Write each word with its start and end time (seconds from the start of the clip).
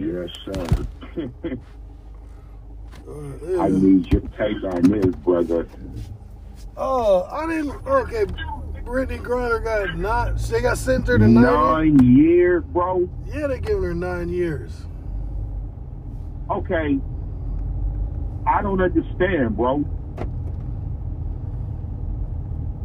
Yes, 0.00 0.30
sir. 0.46 0.66
I 3.60 3.68
need 3.68 4.10
your 4.10 4.22
take 4.38 4.64
on 4.64 4.82
this, 4.82 5.14
brother. 5.16 5.68
Oh, 6.74 7.24
I 7.30 7.46
didn't. 7.46 7.86
Okay, 7.86 8.24
Brittney 8.82 9.20
Griner 9.20 9.62
got 9.62 9.98
not. 9.98 10.38
They 10.38 10.62
got 10.62 10.78
sentenced 10.78 11.08
her 11.08 11.18
to 11.18 11.28
nine. 11.28 11.42
Nine 11.42 12.16
years, 12.16 12.64
bro. 12.64 13.10
Yeah, 13.26 13.48
they 13.48 13.60
giving 13.60 13.82
her 13.82 13.92
nine 13.94 14.30
years. 14.30 14.72
Okay. 16.50 16.98
I 18.46 18.62
don't 18.62 18.80
understand, 18.80 19.54
bro. 19.54 19.84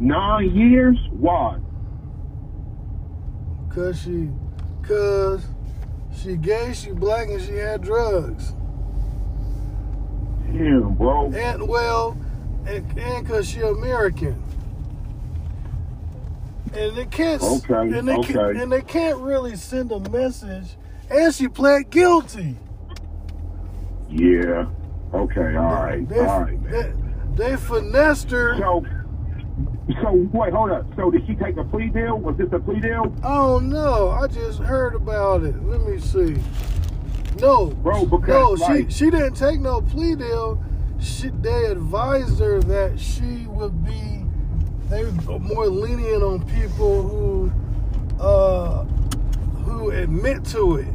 Nine 0.00 0.54
years? 0.54 0.98
Why? 1.12 1.58
Cause 3.70 4.02
she, 4.02 4.28
cause 4.82 5.46
she 6.16 6.36
gay, 6.36 6.72
she 6.72 6.92
black, 6.92 7.28
and 7.28 7.40
she 7.40 7.52
had 7.52 7.82
drugs. 7.82 8.54
Damn, 10.52 10.94
bro. 10.94 11.32
And 11.32 11.68
well, 11.68 12.16
and, 12.66 12.98
and 12.98 13.26
cause 13.26 13.48
she 13.48 13.60
American. 13.60 14.42
And 16.74 16.96
they 16.96 17.06
can't. 17.06 17.42
Okay, 17.42 17.98
And 17.98 18.08
they 18.08 18.16
okay. 18.16 18.32
Can't, 18.32 18.56
and 18.58 18.72
they 18.72 18.82
can't 18.82 19.18
really 19.18 19.56
send 19.56 19.92
a 19.92 20.00
message. 20.10 20.76
And 21.10 21.34
she 21.34 21.48
pled 21.48 21.90
guilty. 21.90 22.56
Yeah. 24.10 24.66
Okay, 25.14 25.56
all 25.56 25.74
right. 25.74 26.08
They, 26.08 26.18
all 26.18 26.42
right, 26.42 26.60
man. 26.60 27.34
they, 27.36 27.50
they 27.50 27.56
finessed 27.56 28.30
her. 28.30 28.58
So, 28.58 28.84
so 30.02 30.28
wait, 30.32 30.52
hold 30.52 30.70
up. 30.72 30.86
So 30.96 31.10
did 31.10 31.26
she 31.26 31.34
take 31.34 31.56
a 31.56 31.64
plea 31.64 31.88
deal? 31.88 32.18
Was 32.18 32.36
this 32.36 32.48
a 32.52 32.58
plea 32.58 32.80
deal? 32.80 33.14
Oh 33.22 33.58
no, 33.58 34.10
I 34.10 34.26
just 34.26 34.58
heard 34.60 34.94
about 34.94 35.44
it. 35.44 35.54
Let 35.64 35.82
me 35.82 35.98
see. 35.98 36.36
No, 37.40 37.66
Bro, 37.66 38.06
because, 38.06 38.28
no, 38.28 38.66
like- 38.66 38.90
she 38.90 39.04
she 39.04 39.10
didn't 39.10 39.34
take 39.34 39.60
no 39.60 39.80
plea 39.80 40.14
deal. 40.16 40.62
She, 40.98 41.28
they 41.28 41.66
advised 41.66 42.40
her 42.40 42.60
that 42.62 42.98
she 42.98 43.46
would 43.48 43.84
be 43.84 44.24
they 44.88 45.04
were 45.04 45.38
more 45.38 45.66
lenient 45.66 46.22
on 46.22 46.44
people 46.46 47.02
who 47.02 47.52
uh 48.20 48.84
who 49.64 49.90
admit 49.90 50.44
to 50.46 50.76
it. 50.76 50.86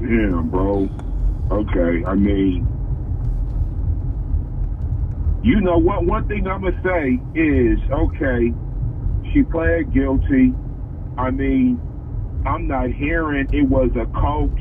Damn, 0.00 0.48
bro. 0.50 0.88
Okay, 1.50 2.04
I 2.04 2.14
mean, 2.14 2.66
you 5.42 5.60
know 5.62 5.78
what? 5.78 6.06
One 6.06 6.26
thing 6.26 6.46
I'm 6.48 6.62
gonna 6.62 6.72
say 6.84 7.22
is, 7.34 7.80
okay, 7.92 8.54
she 9.32 9.44
pled 9.44 9.92
guilty. 9.92 10.56
I 11.18 11.30
mean, 11.30 11.82
I'm 12.46 12.66
not 12.68 12.90
hearing 12.90 13.48
it 13.52 13.68
was 13.68 13.90
a 13.96 14.06
coach 14.18 14.52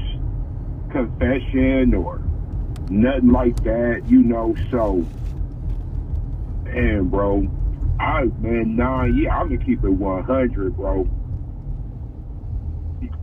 confession 0.91 1.93
or 1.95 2.21
nothing 2.89 3.31
like 3.33 3.57
that. 3.63 4.01
You 4.05 4.23
know, 4.23 4.55
so, 4.71 5.07
and 6.65 7.11
bro, 7.11 7.43
I 7.99 8.23
man, 8.37 8.75
nine 8.77 9.19
yeah, 9.21 9.31
I'm 9.35 9.47
gonna 9.49 9.59
keep 9.59 9.83
it 9.83 9.89
100, 9.89 10.75
bro. 10.77 11.07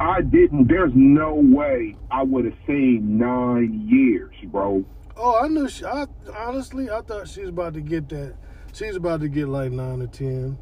I 0.00 0.22
didn't. 0.22 0.68
There's 0.68 0.92
no 0.94 1.34
way 1.36 1.98
I 2.10 2.22
would 2.24 2.46
have 2.46 2.54
seen 2.66 3.18
nine 3.18 3.88
years, 3.90 4.32
bro. 4.50 4.84
Oh, 5.18 5.40
I 5.42 5.48
knew. 5.48 5.68
She, 5.68 5.84
I 5.84 6.06
honestly, 6.36 6.90
I 6.90 7.00
thought 7.02 7.28
she 7.28 7.40
was 7.40 7.50
about 7.50 7.74
to 7.74 7.80
get 7.80 8.08
that. 8.10 8.36
She's 8.72 8.96
about 8.96 9.20
to 9.20 9.28
get 9.28 9.48
like 9.48 9.72
nine 9.72 10.00
or 10.02 10.06
ten. 10.06 10.56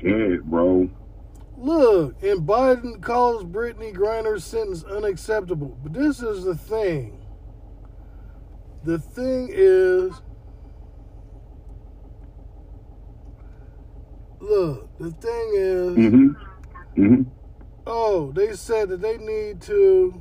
Shit, 0.00 0.44
bro. 0.44 0.90
Look, 1.56 2.22
and 2.22 2.46
Biden 2.46 3.00
calls 3.00 3.44
Brittney 3.44 3.94
Griner's 3.94 4.44
sentence 4.44 4.84
unacceptable. 4.84 5.78
But 5.82 5.94
this 5.94 6.20
is 6.20 6.44
the 6.44 6.54
thing. 6.56 7.24
The 8.84 8.98
thing 8.98 9.48
is, 9.50 10.12
look, 14.40 14.90
the 14.98 15.10
thing 15.12 15.52
is, 15.54 15.96
Mm-hmm. 15.96 17.02
Mm-hmm. 17.02 17.22
oh, 17.86 18.32
they 18.32 18.52
said 18.52 18.90
that 18.90 19.00
they 19.00 19.16
need 19.16 19.62
to 19.62 20.20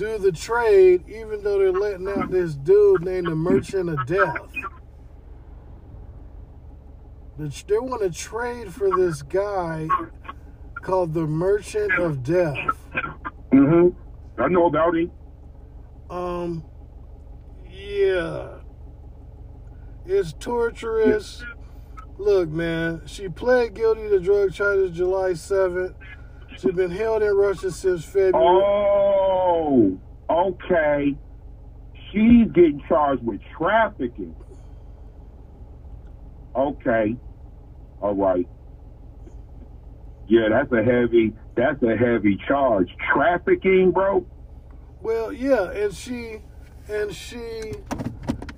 do 0.00 0.16
the 0.16 0.32
trade, 0.32 1.04
even 1.10 1.42
though 1.42 1.58
they're 1.58 1.70
letting 1.72 2.08
out 2.08 2.30
this 2.30 2.54
dude 2.54 3.02
named 3.04 3.26
the 3.26 3.34
Merchant 3.34 3.90
of 3.90 4.06
Death. 4.06 4.50
The- 7.36 7.64
They 7.68 7.78
want 7.78 8.00
to 8.00 8.10
trade 8.10 8.72
for 8.72 8.88
this 8.96 9.20
guy 9.20 9.86
called 10.76 11.12
the 11.12 11.26
Merchant 11.26 11.92
of 11.98 12.22
Death. 12.22 12.56
Mm-hmm. 13.52 14.40
I 14.40 14.48
know 14.48 14.64
about 14.68 14.96
him. 14.96 15.12
Um, 16.08 16.64
yeah, 17.70 18.60
it's 20.06 20.32
torturous. 20.32 21.44
Look, 22.16 22.48
man, 22.48 23.02
she 23.04 23.28
pled 23.28 23.74
guilty 23.74 24.08
to 24.08 24.18
drug 24.18 24.54
charges 24.54 24.96
July 24.96 25.32
7th. 25.32 25.94
She's 26.58 26.72
been 26.72 26.90
held 26.90 27.22
in 27.22 27.34
Russia 27.34 27.70
since 27.70 28.04
February. 28.04 28.34
Oh, 28.34 29.98
okay. 30.28 31.16
She's 32.12 32.50
getting 32.52 32.82
charged 32.88 33.24
with 33.24 33.40
trafficking. 33.56 34.34
Okay. 36.54 37.16
All 38.00 38.14
right. 38.14 38.48
Yeah, 40.28 40.48
that's 40.50 40.72
a 40.72 40.82
heavy. 40.82 41.34
That's 41.56 41.82
a 41.82 41.96
heavy 41.96 42.38
charge. 42.46 42.88
Trafficking, 43.12 43.90
bro. 43.90 44.26
Well, 45.02 45.32
yeah, 45.32 45.70
and 45.70 45.94
she, 45.94 46.40
and 46.88 47.14
she, 47.14 47.74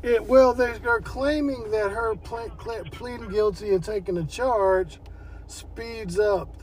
it, 0.02 0.24
well, 0.26 0.52
they 0.52 0.72
are 0.84 1.00
claiming 1.00 1.70
that 1.70 1.90
her 1.90 2.16
ple- 2.16 2.50
ple- 2.58 2.84
pleading 2.90 3.30
guilty 3.30 3.72
and 3.74 3.82
taking 3.82 4.16
the 4.16 4.24
charge 4.24 4.98
speeds 5.46 6.18
up 6.18 6.61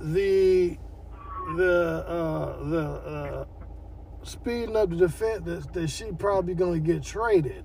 the, 0.00 0.78
the, 1.56 2.04
uh, 2.06 2.64
the, 2.68 2.80
uh, 2.80 3.44
speeding 4.22 4.76
up 4.76 4.90
the 4.90 4.96
defense 4.96 5.44
that, 5.44 5.72
that 5.72 5.88
she 5.88 6.12
probably 6.12 6.54
going 6.54 6.82
to 6.82 6.92
get 6.92 7.02
traded. 7.02 7.64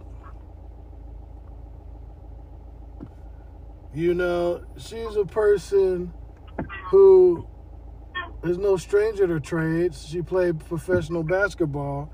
You 3.94 4.14
know, 4.14 4.62
she's 4.78 5.16
a 5.16 5.26
person 5.26 6.12
who 6.88 7.48
is 8.44 8.58
no 8.58 8.78
stranger 8.78 9.26
to 9.28 9.40
trades. 9.40 10.06
She 10.08 10.22
played 10.22 10.60
professional 10.60 11.24
basketball, 11.24 12.12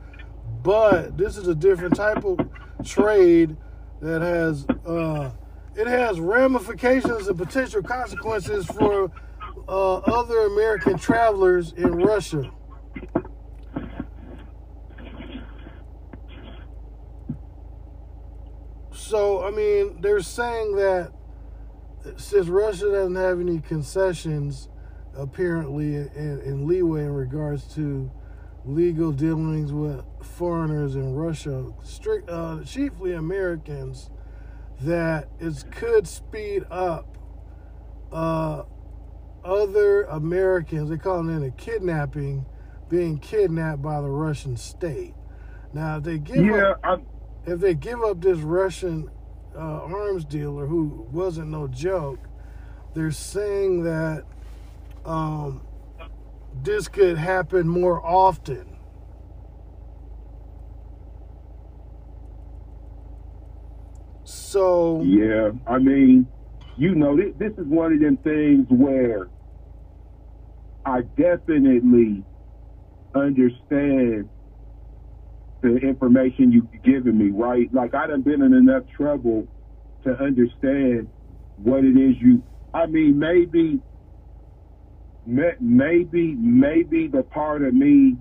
but 0.63 1.17
this 1.17 1.37
is 1.37 1.47
a 1.47 1.55
different 1.55 1.95
type 1.95 2.23
of 2.23 2.39
trade 2.85 3.57
that 4.01 4.21
has 4.21 4.65
uh, 4.85 5.31
it 5.75 5.87
has 5.87 6.19
ramifications 6.19 7.27
and 7.27 7.37
potential 7.37 7.81
consequences 7.81 8.65
for 8.65 9.11
uh, 9.71 9.95
other 9.99 10.39
American 10.41 10.97
travelers 10.97 11.71
in 11.71 11.95
Russia. 11.95 12.51
So, 18.91 19.45
I 19.45 19.51
mean, 19.51 20.01
they're 20.01 20.19
saying 20.19 20.75
that 20.75 21.13
since 22.17 22.47
Russia 22.47 22.91
doesn't 22.91 23.15
have 23.15 23.39
any 23.39 23.59
concessions, 23.59 24.67
apparently, 25.15 25.95
in, 25.95 26.41
and 26.45 26.65
leeway 26.65 27.05
in 27.05 27.13
regards 27.13 27.73
to 27.75 28.11
legal 28.65 29.13
dealings 29.13 29.71
with 29.71 30.03
foreigners 30.21 30.95
in 30.95 31.15
Russia, 31.15 31.71
strict, 31.83 32.29
uh, 32.29 32.59
chiefly 32.65 33.13
Americans, 33.13 34.09
that 34.81 35.29
it 35.39 35.63
could 35.71 36.07
speed 36.07 36.65
up 36.69 37.17
uh, 38.11 38.63
other 39.45 40.03
Americans. 40.03 40.89
They 40.89 40.97
call 40.97 41.27
it 41.29 41.47
a 41.47 41.51
kidnapping, 41.51 42.45
being 42.89 43.19
kidnapped 43.19 43.81
by 43.81 44.01
the 44.01 44.09
Russian 44.09 44.57
state. 44.57 45.15
Now, 45.73 45.97
if 45.97 46.03
they 46.03 46.19
give 46.19 46.47
Yeah, 46.47 46.73
up, 46.83 47.03
if 47.45 47.59
they 47.61 47.75
give 47.75 48.01
up 48.03 48.21
this 48.21 48.39
Russian 48.39 49.09
uh, 49.55 49.59
arms 49.85 50.25
dealer 50.25 50.67
who 50.67 51.07
wasn't 51.11 51.49
no 51.49 51.67
joke, 51.67 52.19
they're 52.95 53.11
saying 53.11 53.83
that 53.83 54.25
um, 55.05 55.61
this 56.63 56.87
could 56.87 57.17
happen 57.17 57.67
more 57.67 58.05
often. 58.05 58.77
So 64.23 65.11
yeah. 65.17 65.51
I 65.67 65.79
mean, 65.79 66.27
you 66.81 66.95
know, 66.95 67.17
this, 67.17 67.27
this 67.37 67.53
is 67.59 67.67
one 67.67 67.93
of 67.93 68.01
them 68.01 68.17
things 68.23 68.67
where 68.71 69.29
I 70.85 71.01
definitely 71.17 72.25
understand 73.15 74.29
the 75.61 75.77
information 75.77 76.51
you've 76.51 76.71
given 76.83 77.17
me, 77.17 77.31
right? 77.31 77.69
Like 77.73 77.95
I 77.95 78.07
done 78.07 78.23
been 78.23 78.41
in 78.43 78.53
enough 78.53 78.83
trouble 78.97 79.47
to 80.05 80.11
understand 80.11 81.09
what 81.57 81.85
it 81.85 81.97
is 81.97 82.15
you 82.21 82.43
I 82.73 82.87
mean 82.87 83.19
maybe 83.19 83.81
maybe 85.25 86.35
maybe 86.39 87.07
the 87.07 87.23
part 87.23 87.63
of 87.63 87.73
me 87.73 88.17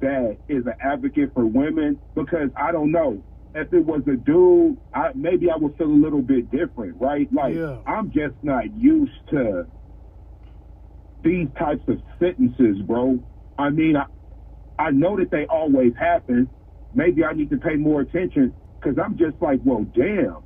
that 0.00 0.38
is 0.48 0.64
an 0.66 0.74
advocate 0.82 1.32
for 1.34 1.46
women 1.46 2.00
because 2.16 2.50
I 2.56 2.72
don't 2.72 2.92
know 2.92 3.22
if 3.54 3.72
it 3.72 3.86
was 3.86 4.02
a 4.08 4.16
dude, 4.16 4.78
I, 4.92 5.10
maybe 5.14 5.48
I 5.50 5.56
would 5.56 5.76
feel 5.76 5.86
a 5.86 5.88
little 5.88 6.22
bit 6.22 6.50
different, 6.50 7.00
right? 7.00 7.28
Like 7.32 7.54
Yeah. 7.54 7.78
I'm 7.86 8.10
just 8.10 8.34
not 8.42 8.74
used 8.74 9.12
to 9.30 9.66
these 11.22 11.48
types 11.58 11.82
of 11.88 12.02
sentences, 12.18 12.82
bro. 12.82 13.20
I 13.56 13.70
mean, 13.70 13.96
I, 13.96 14.06
I 14.78 14.90
know 14.90 15.16
that 15.16 15.30
they 15.30 15.46
always 15.46 15.92
happen. 15.98 16.50
Maybe 16.92 17.24
I 17.24 17.32
need 17.32 17.50
to 17.50 17.56
pay 17.56 17.76
more 17.76 18.00
attention 18.00 18.56
because 18.80 18.98
I'm 19.02 19.16
just 19.16 19.40
like, 19.40 19.60
well, 19.64 19.84
damn. 19.94 20.38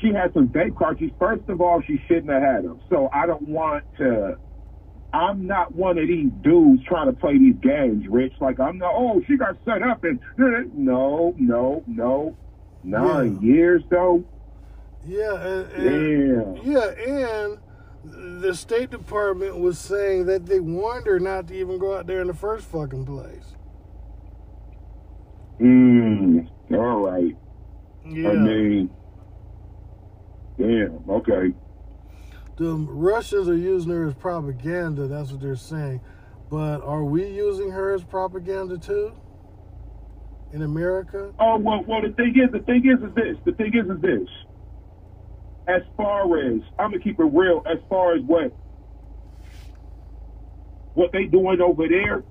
She 0.00 0.08
had 0.08 0.34
some 0.34 0.48
vape 0.48 0.76
cartridges. 0.76 1.16
First 1.18 1.48
of 1.48 1.62
all, 1.62 1.80
she 1.86 1.98
shouldn't 2.06 2.28
have 2.30 2.42
had 2.42 2.64
them. 2.64 2.82
So 2.90 3.08
I 3.12 3.26
don't 3.26 3.48
want 3.48 3.84
to. 3.96 4.38
I'm 5.16 5.46
not 5.46 5.74
one 5.74 5.96
of 5.96 6.08
these 6.08 6.30
dudes 6.42 6.84
trying 6.84 7.06
to 7.06 7.12
play 7.12 7.38
these 7.38 7.56
games, 7.62 8.06
Rich. 8.06 8.34
Like 8.38 8.60
I'm 8.60 8.76
not. 8.78 8.92
Oh, 8.94 9.22
she 9.26 9.36
got 9.38 9.56
set 9.64 9.82
up 9.82 10.04
and 10.04 10.20
no, 10.36 11.34
no, 11.38 11.82
no. 11.86 12.36
Nine 12.84 13.40
years 13.40 13.82
though. 13.90 14.24
Yeah, 15.06 15.40
and, 15.40 15.72
and 15.72 16.56
Damn. 16.56 16.70
yeah, 16.70 16.88
and 16.90 17.58
the 18.42 18.54
State 18.54 18.90
Department 18.90 19.58
was 19.58 19.78
saying 19.78 20.26
that 20.26 20.46
they 20.46 20.60
warned 20.60 21.06
her 21.06 21.18
not 21.18 21.48
to 21.48 21.54
even 21.54 21.78
go 21.78 21.96
out 21.96 22.06
there 22.06 22.20
in 22.20 22.26
the 22.26 22.34
first 22.34 22.66
fucking 22.66 23.06
place. 23.06 23.54
Mm. 25.60 26.48
All 26.72 27.06
right. 27.06 27.34
Yeah. 28.04 28.30
I 28.30 28.34
mean, 28.34 28.90
damn. 30.58 31.02
Okay. 31.08 31.54
The 32.56 32.74
Russians 32.74 33.48
are 33.48 33.56
using 33.56 33.90
her 33.92 34.06
as 34.06 34.14
propaganda. 34.14 35.06
That's 35.06 35.30
what 35.30 35.40
they're 35.40 35.56
saying. 35.56 36.00
But 36.50 36.82
are 36.82 37.04
we 37.04 37.26
using 37.28 37.70
her 37.70 37.92
as 37.92 38.02
propaganda 38.04 38.78
too? 38.78 39.12
In 40.52 40.62
America? 40.62 41.32
Oh 41.38 41.58
well, 41.58 41.84
well. 41.86 42.00
The 42.02 42.12
thing 42.14 42.34
is, 42.36 42.50
the 42.52 42.60
thing 42.60 42.84
is, 42.86 43.02
is 43.06 43.14
this. 43.14 43.36
The 43.44 43.52
thing 43.52 43.72
is, 43.74 43.90
is 43.90 44.00
this. 44.00 44.28
As 45.68 45.82
far 45.96 46.22
as 46.38 46.60
I'm 46.78 46.92
gonna 46.92 47.00
keep 47.02 47.18
it 47.18 47.24
real, 47.24 47.62
as 47.66 47.78
far 47.88 48.14
as 48.14 48.22
what 48.22 48.52
what 50.94 51.12
they 51.12 51.24
doing 51.24 51.60
over 51.60 51.86
there, 51.88 52.22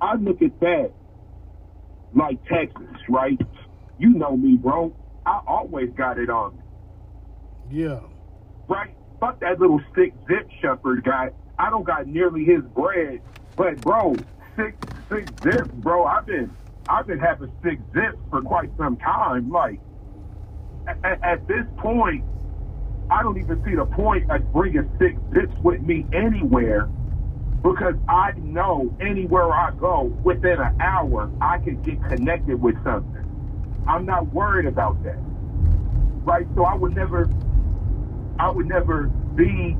I 0.00 0.14
look 0.14 0.40
at 0.40 0.58
that 0.60 0.92
like 2.14 2.38
Texas, 2.46 2.96
right? 3.08 3.38
You 3.98 4.10
know 4.14 4.36
me, 4.36 4.56
bro. 4.56 4.94
I 5.26 5.40
always 5.46 5.90
got 5.96 6.18
it 6.18 6.30
on 6.30 6.56
me, 6.56 7.82
Yeah. 7.82 8.00
right? 8.68 8.94
Fuck 9.22 9.38
that 9.38 9.60
little 9.60 9.80
stick 9.92 10.12
zip 10.26 10.50
shepherd 10.60 11.04
guy. 11.04 11.30
I 11.56 11.70
don't 11.70 11.84
got 11.84 12.08
nearly 12.08 12.44
his 12.44 12.60
bread, 12.74 13.20
but 13.56 13.80
bro, 13.80 14.16
six 14.56 14.76
six 15.08 15.28
zips, 15.44 15.70
bro. 15.74 16.04
I've 16.06 16.26
been 16.26 16.50
I've 16.88 17.06
been 17.06 17.20
having 17.20 17.52
six 17.62 17.80
zips 17.94 18.18
for 18.30 18.42
quite 18.42 18.70
some 18.76 18.96
time. 18.96 19.48
Like 19.48 19.78
at, 20.88 21.22
at 21.22 21.46
this 21.46 21.64
point, 21.78 22.24
I 23.12 23.22
don't 23.22 23.38
even 23.38 23.62
see 23.64 23.76
the 23.76 23.84
point 23.84 24.28
of 24.28 24.52
bringing 24.52 24.90
six 24.98 25.14
zips 25.32 25.54
with 25.62 25.82
me 25.82 26.04
anywhere 26.12 26.88
because 27.62 27.94
I 28.08 28.32
know 28.38 28.92
anywhere 29.00 29.52
I 29.52 29.70
go 29.78 30.06
within 30.24 30.58
an 30.58 30.80
hour 30.80 31.30
I 31.40 31.58
can 31.58 31.80
get 31.84 32.02
connected 32.08 32.60
with 32.60 32.74
something. 32.82 33.84
I'm 33.86 34.04
not 34.04 34.32
worried 34.32 34.66
about 34.66 35.00
that, 35.04 35.18
right? 36.24 36.46
So 36.56 36.64
I 36.64 36.74
would 36.74 36.96
never, 36.96 37.30
I 38.38 38.50
would 38.50 38.66
never 38.66 39.04
be 39.34 39.76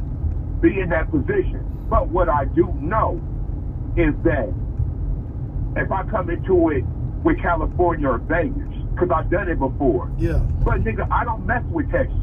be 0.61 0.81
in 0.81 0.89
that 0.91 1.11
position. 1.11 1.67
But 1.89 2.09
what 2.09 2.29
I 2.29 2.45
do 2.47 2.73
know 2.81 3.21
is 3.97 4.15
that 4.25 4.53
if 5.77 5.91
I 5.91 6.05
come 6.05 6.31
into 6.31 6.71
it 6.71 6.85
with 7.25 7.41
California 7.41 8.09
or 8.09 8.19
Vegas, 8.19 8.69
because 8.95 9.11
I've 9.15 9.31
done 9.31 9.49
it 9.49 9.59
before. 9.59 10.11
Yeah. 10.19 10.39
But 10.65 10.85
nigga, 10.85 11.09
I 11.11 11.25
don't 11.25 11.47
mess 11.47 11.63
with 11.71 11.91
Texas. 11.91 12.17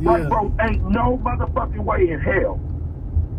Yeah. 0.00 0.10
Like, 0.10 0.28
bro, 0.28 0.54
ain't 0.60 0.82
no 0.90 1.18
motherfucking 1.18 1.84
way 1.84 2.10
in 2.10 2.20
hell 2.20 2.60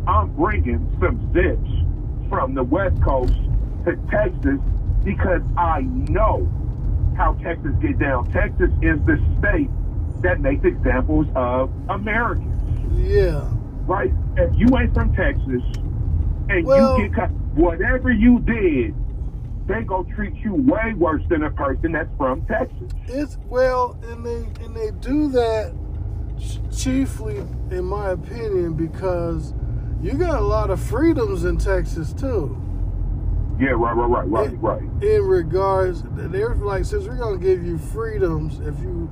I'm 0.08 0.34
bringing 0.36 0.88
some 1.00 1.32
zips 1.34 2.30
from 2.30 2.56
the 2.56 2.64
West 2.64 2.96
Coast 3.04 3.38
to 3.86 3.96
Texas 4.10 4.60
because 5.04 5.42
I 5.58 5.82
know 5.82 6.50
how 7.18 7.34
Texas 7.44 7.72
get 7.82 8.00
down. 8.00 8.32
Texas 8.32 8.70
is 8.82 8.98
the 9.06 9.18
state 9.40 9.70
that 10.24 10.40
makes 10.42 10.64
examples 10.66 11.28
of 11.36 11.72
Americans, 11.90 12.62
Yeah. 12.96 13.44
right? 13.86 14.14
If 14.38 14.54
you 14.56 14.68
ain't 14.78 14.94
from 14.94 15.14
Texas 15.14 15.62
and 16.50 16.66
Well- 16.66 16.98
you 16.98 17.08
get 17.08 17.14
cut, 17.16 17.32
whatever 17.56 18.12
you 18.12 18.40
did, 18.40 18.94
they 19.68 19.84
gonna 19.84 20.08
treat 20.16 20.36
you 20.44 20.56
way 20.56 20.94
worse 20.98 21.22
than 21.30 21.44
a 21.44 21.52
person 21.52 21.94
that's 21.94 22.10
from 22.18 22.42
Texas. 22.42 22.92
It's 23.08 23.38
well, 23.50 23.96
and 24.12 24.26
they 24.26 24.48
and 24.66 24.76
they 24.76 24.92
do 25.00 25.30
that 25.30 25.74
chiefly, 26.72 27.38
in 27.70 27.86
my 27.86 28.10
opinion, 28.10 28.74
because 28.74 29.54
you 30.02 30.14
got 30.14 30.40
a 30.40 30.44
lot 30.46 30.70
of 30.72 30.80
freedoms 30.80 31.46
in 31.46 31.58
Texas 31.58 32.12
too. 32.14 32.58
Yeah, 33.60 33.70
right, 33.72 33.96
right, 33.96 34.10
right, 34.10 34.30
right, 34.30 34.54
It- 34.54 34.58
right. 34.60 35.04
In 35.04 35.24
regards, 35.28 36.04
they're 36.16 36.56
like, 36.56 36.84
since 36.86 37.08
we're 37.08 37.16
gonna 37.18 37.38
give 37.38 37.64
you 37.64 37.78
freedoms, 37.78 38.60
if 38.62 38.82
you 38.82 39.08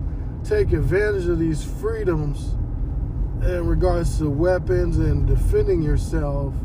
take 0.49 0.73
advantage 0.73 1.27
of 1.27 1.37
these 1.37 1.63
freedoms 1.63 2.55
in 3.43 3.67
regards 3.67 4.17
to 4.17 4.27
weapons 4.27 4.97
and 4.97 5.27
defending 5.27 5.83
yourself, 5.83 6.55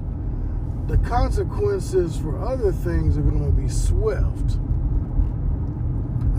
the 0.87 0.97
consequences 0.99 2.17
for 2.17 2.43
other 2.43 2.73
things 2.73 3.19
are 3.19 3.21
going 3.21 3.45
to 3.45 3.53
be 3.53 3.69
swift. 3.69 4.57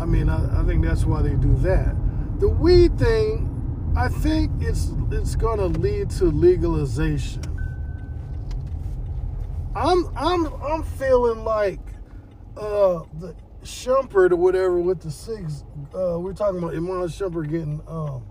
I 0.02 0.06
mean, 0.06 0.28
I, 0.28 0.60
I 0.60 0.66
think 0.66 0.84
that's 0.84 1.06
why 1.06 1.22
they 1.22 1.36
do 1.36 1.56
that. 1.58 1.96
The 2.40 2.50
weed 2.50 2.98
thing, 2.98 3.94
I 3.96 4.08
think 4.10 4.52
it's 4.60 4.92
it's 5.12 5.36
going 5.36 5.60
to 5.60 5.68
lead 5.68 6.10
to 6.12 6.26
legalization. 6.26 7.44
I'm 9.76 10.10
I'm 10.18 10.48
I'm 10.64 10.84
feeling 10.84 11.44
like 11.44 11.80
uh 12.58 13.04
the 13.20 13.36
Shumpert 13.66 14.32
or 14.32 14.36
whatever 14.36 14.80
with 14.80 15.02
the 15.02 15.12
six. 15.12 15.64
Uh, 15.94 16.20
we're 16.20 16.34
talking 16.34 16.60
about 16.60 16.74
Iman 16.76 17.08
Shumpert 17.08 17.50
getting 17.50 17.82
um 17.88 18.24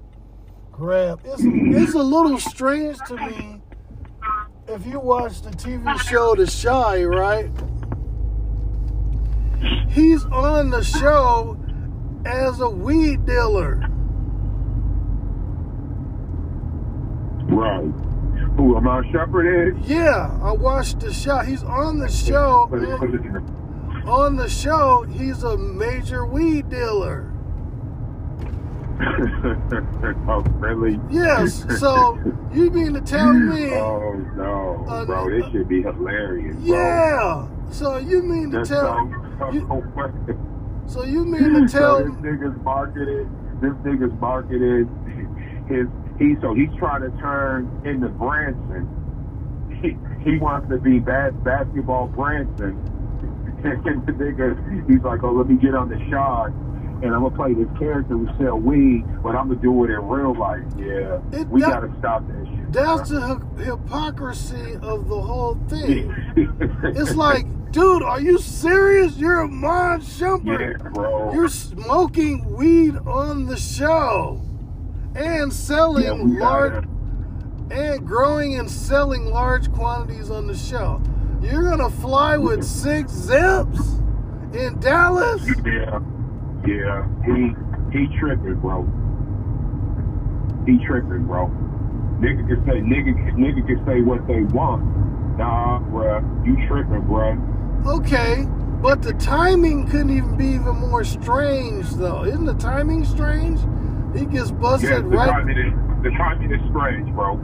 grabbed. 0.73 1.27
It's 1.27 1.43
it's 1.45 1.95
a 1.95 2.03
little 2.03 2.39
strange 2.39 2.99
to 3.09 3.17
me. 3.17 3.61
If 4.67 4.87
you 4.87 4.99
watch 4.99 5.43
the 5.43 5.51
TV 5.51 5.99
show 6.01 6.35
The 6.35 6.47
Chi, 6.47 7.05
right? 7.05 7.51
He's 9.91 10.25
on 10.27 10.71
the 10.71 10.83
show 10.83 11.59
as 12.25 12.61
a 12.61 12.69
weed 12.69 13.27
dealer. 13.27 13.77
Right. 17.47 17.93
Who 18.57 18.77
Iman 18.77 19.13
Shumpert 19.13 19.79
is? 19.83 19.89
Yeah, 19.89 20.37
I 20.43 20.53
watched 20.53 21.01
the 21.01 21.13
show. 21.13 21.39
He's 21.39 21.63
on 21.63 21.99
the 21.99 22.09
show. 22.09 22.69
Put 24.05 24.11
it- 24.11 24.13
put 24.13 24.13
it 24.13 24.13
in. 24.13 24.15
On 24.25 24.37
the 24.37 24.49
show, 24.49 25.03
he's 25.11 25.43
a 25.45 25.57
major 25.57 26.27
weed 26.27 26.69
dealer. 26.69 27.31
oh, 29.01 30.45
really? 30.59 31.01
Yes. 31.11 31.67
So 31.81 32.19
you 32.55 32.71
mean 32.71 32.95
to 32.95 33.01
tell 33.01 33.33
me? 33.33 33.75
Oh 33.75 34.13
no, 34.37 34.85
Uh, 34.89 35.05
bro! 35.05 35.29
This 35.29 35.51
should 35.51 35.69
be 35.69 35.83
hilarious. 35.83 36.57
Bro. 36.57 36.65
Yeah. 36.77 37.47
So 37.71 37.97
you 37.99 38.23
mean 38.23 38.51
to 38.53 38.59
That's 38.59 38.69
tell? 38.69 39.11
so, 39.39 39.51
You, 39.53 39.67
so, 39.69 39.83
so 40.87 41.05
you 41.05 41.25
mean 41.25 41.67
to 41.67 41.69
tell? 41.73 41.99
so 41.99 42.05
this 42.05 42.13
nigga's 42.21 42.57
marketed. 42.65 43.29
This 43.61 43.73
nigga's 43.83 44.13
marketed 44.21 44.89
his. 45.69 45.87
He 46.19 46.37
so 46.41 46.55
he's 46.55 46.69
trying 46.79 47.03
to 47.03 47.11
turn 47.21 47.69
into 47.85 48.09
Branson. 48.09 48.87
He, 49.83 49.97
he 50.23 50.39
wants 50.39 50.69
to 50.71 50.79
be 50.79 51.01
bad 51.01 51.43
basketball 51.43 52.07
Branson. 52.07 52.79
And 53.87 54.07
the 54.07 54.13
nigga, 54.13 54.89
he's 54.91 55.03
like, 55.03 55.23
oh, 55.23 55.33
let 55.33 55.49
me 55.49 55.57
get 55.57 55.75
on 55.75 55.89
the 55.89 55.99
shot, 56.11 56.49
and 57.03 57.15
I'm 57.15 57.23
gonna 57.23 57.31
play 57.35 57.55
this 57.55 57.69
character 57.79 58.15
who 58.17 58.29
sell 58.39 58.59
weed, 58.59 59.05
but 59.23 59.35
I'm 59.35 59.49
gonna 59.49 59.61
do 59.61 59.85
it 59.85 59.91
in 59.91 60.07
real 60.07 60.35
life. 60.35 60.63
Yeah, 60.77 61.19
It- 61.33 61.49
we 61.49 61.61
that- 61.63 61.73
gotta 61.73 61.93
stop 61.99 62.27
that 62.29 62.47
shit. 62.47 62.73
That's 62.73 63.09
the 63.11 63.21
hy- 63.21 63.63
hypocrisy 63.65 64.75
of 64.83 65.09
the 65.09 65.21
whole 65.21 65.55
thing. 65.69 66.13
It's 66.85 67.15
like, 67.15 67.47
dude, 67.73 68.03
are 68.03 68.21
you 68.21 68.39
serious? 68.39 69.17
You're 69.17 69.41
a 69.41 69.49
Mon 69.49 70.03
yeah, 70.45 70.73
bro. 70.93 71.33
You're 71.33 71.49
smoking 71.49 72.55
weed 72.55 72.97
on 73.07 73.47
the 73.47 73.57
show 73.57 74.41
and 75.15 75.53
selling 75.53 76.29
yeah, 76.31 76.41
large 76.41 76.85
and 77.71 78.07
growing 78.07 78.59
and 78.59 78.71
selling 78.71 79.27
large 79.27 79.73
quantities 79.73 80.31
on 80.31 80.47
the 80.47 80.55
show. 80.57 81.01
You're 81.45 81.69
gonna 81.69 81.91
fly 81.91 82.39
with 82.39 82.65
six 82.65 83.13
zips 83.13 84.01
in 84.55 84.79
Dallas? 84.81 85.47
Yeah, 85.65 86.01
yeah. 86.67 87.07
He 87.27 87.53
he 87.93 88.19
tripping, 88.19 88.61
bro. 88.61 88.85
He 90.67 90.79
tripping, 90.87 91.27
bro. 91.27 91.49
nigga 92.21 92.49
can 92.49 92.65
say 92.65 92.81
nigga 92.81 93.15
nigga 93.37 93.67
can 93.67 93.85
say 93.87 94.01
what 94.01 94.27
they 94.27 94.43
want. 94.43 94.83
Nah, 95.37 95.81
bruh, 95.81 96.23
you 96.47 96.57
tripping, 96.67 97.03
bruh. 97.03 97.37
Okay, 97.87 98.47
but 98.81 99.03
the 99.03 99.13
timing 99.15 99.87
couldn't 99.87 100.17
even 100.17 100.37
be 100.39 100.47
even 100.47 100.77
more 100.77 101.05
strange, 101.05 101.91
though. 101.91 102.25
Isn't 102.25 102.47
the 102.47 102.55
timing 102.55 103.05
strange? 103.05 103.61
He 104.17 104.25
gets 104.25 104.51
busted 104.51 104.91
Yes, 104.91 105.01
the 105.03 105.09
right 105.09 105.29
timing 105.29 105.59
is 105.59 106.03
the 106.03 106.11
timing 106.11 106.53
is 106.53 106.61
strange, 106.71 107.13
bro. 107.15 107.35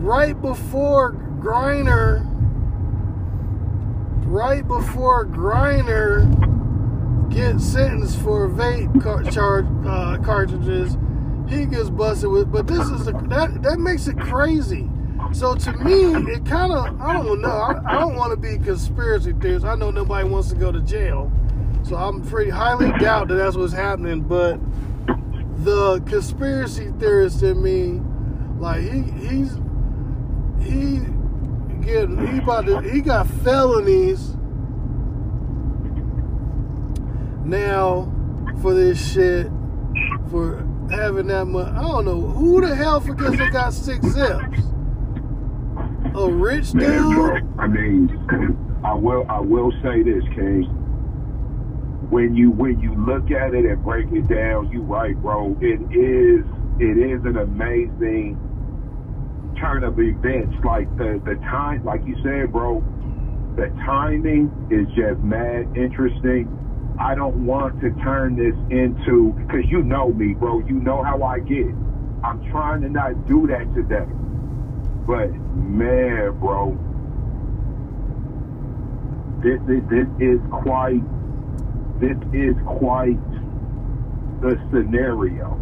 right 0.00 0.40
before 0.40 1.12
Griner, 1.38 2.24
right 4.34 4.66
before 4.66 5.24
Griner 5.24 6.28
gets 7.32 7.64
sentenced 7.64 8.18
for 8.18 8.48
vape 8.48 9.00
car- 9.00 9.22
charge 9.22 9.66
uh, 9.86 10.18
cartridges, 10.24 10.96
he 11.48 11.66
gets 11.66 11.88
busted 11.88 12.30
with. 12.30 12.50
But 12.50 12.66
this 12.66 12.88
is 12.88 13.04
that 13.04 13.62
that 13.62 13.78
makes 13.78 14.08
it 14.08 14.18
crazy. 14.18 14.90
So 15.32 15.54
to 15.54 15.72
me, 15.72 16.32
it 16.32 16.44
kind 16.44 16.72
of 16.72 17.00
I 17.00 17.12
don't 17.12 17.40
know. 17.40 17.48
I, 17.48 17.80
I 17.86 18.00
don't 18.00 18.16
want 18.16 18.32
to 18.32 18.36
be 18.36 18.58
conspiracy 18.58 19.32
theorist. 19.34 19.64
I 19.64 19.76
know 19.76 19.92
nobody 19.92 20.28
wants 20.28 20.48
to 20.48 20.56
go 20.56 20.72
to 20.72 20.80
jail, 20.80 21.30
so 21.84 21.94
I'm 21.94 22.20
pretty 22.20 22.50
highly 22.50 22.90
doubt 22.98 23.28
that 23.28 23.36
that's 23.36 23.56
what's 23.56 23.72
happening. 23.72 24.22
But 24.22 24.58
the 25.64 26.02
conspiracy 26.06 26.92
theorist 26.98 27.44
in 27.44 27.62
me, 27.62 28.00
like 28.58 28.80
he 28.82 29.02
he's 29.28 29.58
he 30.60 31.13
getting 31.84 32.26
he 32.26 32.38
about 32.38 32.66
to 32.66 32.80
he 32.80 33.00
got 33.00 33.26
felonies 33.26 34.34
now 37.44 38.10
for 38.60 38.74
this 38.74 39.12
shit 39.12 39.46
for 40.30 40.66
having 40.90 41.26
that 41.28 41.46
much. 41.46 41.72
I 41.74 41.82
don't 41.82 42.04
know 42.04 42.20
who 42.20 42.60
the 42.60 42.74
hell 42.74 43.00
forgets 43.00 43.36
they 43.36 43.50
got 43.50 43.72
six 43.72 44.06
zips. 44.06 44.58
A 46.16 46.30
rich 46.30 46.74
Man, 46.74 47.10
dude. 47.10 47.58
I 47.58 47.66
mean, 47.66 48.80
I 48.84 48.94
will 48.94 49.26
I 49.28 49.40
will 49.40 49.72
say 49.82 50.02
this, 50.02 50.22
King. 50.34 50.64
When 52.10 52.34
you 52.36 52.50
when 52.50 52.80
you 52.80 52.94
look 52.94 53.30
at 53.30 53.54
it 53.54 53.64
and 53.64 53.82
break 53.82 54.10
it 54.12 54.28
down, 54.28 54.70
you 54.70 54.82
right, 54.82 55.16
bro. 55.16 55.56
It 55.60 55.80
is 55.92 56.44
it 56.78 56.98
is 56.98 57.24
an 57.24 57.38
amazing 57.38 58.38
turn 59.64 59.84
of 59.84 59.98
events. 59.98 60.54
Like 60.64 60.94
the 60.98 61.20
the 61.24 61.36
time, 61.46 61.84
like 61.84 62.04
you 62.04 62.16
said, 62.22 62.52
bro. 62.52 62.84
The 63.56 63.68
timing 63.86 64.50
is 64.70 64.86
just 64.96 65.20
mad 65.20 65.76
interesting. 65.76 66.50
I 67.00 67.14
don't 67.14 67.46
want 67.46 67.80
to 67.80 67.90
turn 68.02 68.36
this 68.36 68.54
into 68.70 69.32
because 69.38 69.64
you 69.70 69.82
know 69.82 70.12
me, 70.12 70.34
bro. 70.34 70.58
You 70.60 70.74
know 70.74 71.02
how 71.02 71.22
I 71.22 71.38
get. 71.38 71.66
I'm 72.24 72.44
trying 72.50 72.82
to 72.82 72.88
not 72.88 73.26
do 73.26 73.46
that 73.46 73.72
today. 73.74 74.10
But 75.06 75.32
man, 75.54 76.38
bro, 76.40 76.76
this, 79.42 79.60
this 79.66 79.82
this 79.88 80.08
is 80.20 80.40
quite 80.50 81.02
this 82.00 82.18
is 82.32 82.56
quite 82.66 83.20
the 84.40 84.58
scenario. 84.70 85.60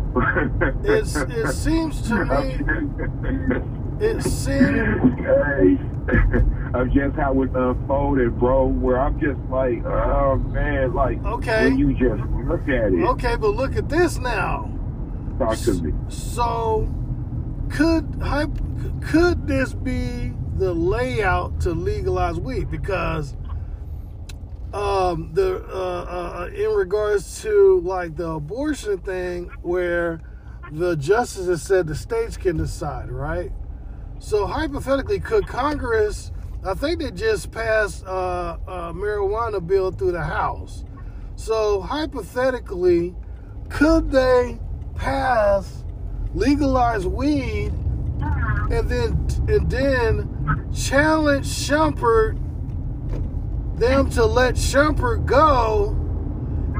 It's 0.83 1.15
it 1.15 1.53
seems 1.53 2.03
to 2.09 2.25
me 2.25 3.79
it 4.03 4.23
seems 4.23 5.19
Hey, 5.21 5.79
of 6.75 6.93
just 6.93 7.15
how 7.17 7.41
it 7.43 7.51
unfolded, 7.55 8.39
bro. 8.39 8.67
Where 8.67 8.99
I'm 8.99 9.21
just 9.21 9.39
like, 9.51 9.85
oh 9.85 10.37
man, 10.37 10.93
like 10.95 11.25
Okay. 11.25 11.65
when 11.71 11.79
you 11.79 11.93
just 11.95 12.23
look 12.31 12.63
at 12.69 12.93
it. 12.93 13.05
okay, 13.11 13.37
but 13.37 13.49
look 13.51 13.77
at 13.77 13.89
this 13.89 14.19
now. 14.19 14.69
Talk 15.39 15.57
to 15.59 15.75
me. 15.75 15.93
So, 16.09 16.93
could 17.71 18.21
could 19.01 19.47
this 19.47 19.73
be 19.75 20.33
the 20.57 20.75
layout 20.75 21.61
to 21.61 21.71
legalize 21.71 22.39
weed? 22.39 22.71
Because 22.71 23.35
um, 24.75 25.31
the 25.35 25.65
uh, 25.69 26.47
uh, 26.49 26.51
in 26.55 26.71
regards 26.71 27.43
to 27.43 27.81
like 27.85 28.17
the 28.17 28.29
abortion 28.29 28.99
thing, 28.99 29.51
where 29.63 30.21
the 30.73 30.97
justices 30.97 31.63
said 31.63 31.87
the 31.87 31.95
states 31.95 32.37
can 32.37 32.57
decide, 32.57 33.11
right? 33.11 33.53
So 34.23 34.47
hypothetically, 34.47 35.19
could 35.19 35.49
Congress? 35.49 36.31
I 36.65 36.75
think 36.75 37.01
they 37.01 37.11
just 37.11 37.51
passed 37.51 38.05
a 38.05 38.93
marijuana 38.95 39.65
bill 39.67 39.91
through 39.91 40.13
the 40.13 40.23
House. 40.23 40.85
So 41.35 41.81
hypothetically, 41.81 43.17
could 43.69 44.13
they 44.13 44.61
pass 44.95 45.85
legalize 46.35 47.05
weed 47.05 47.73
and 48.71 48.89
then 48.89 49.29
and 49.49 49.69
then 49.69 50.71
challenge 50.73 51.47
Shumpert 51.47 52.39
them 53.77 54.09
to 54.11 54.25
let 54.25 54.55
Shumpert 54.55 55.27
go 55.27 55.97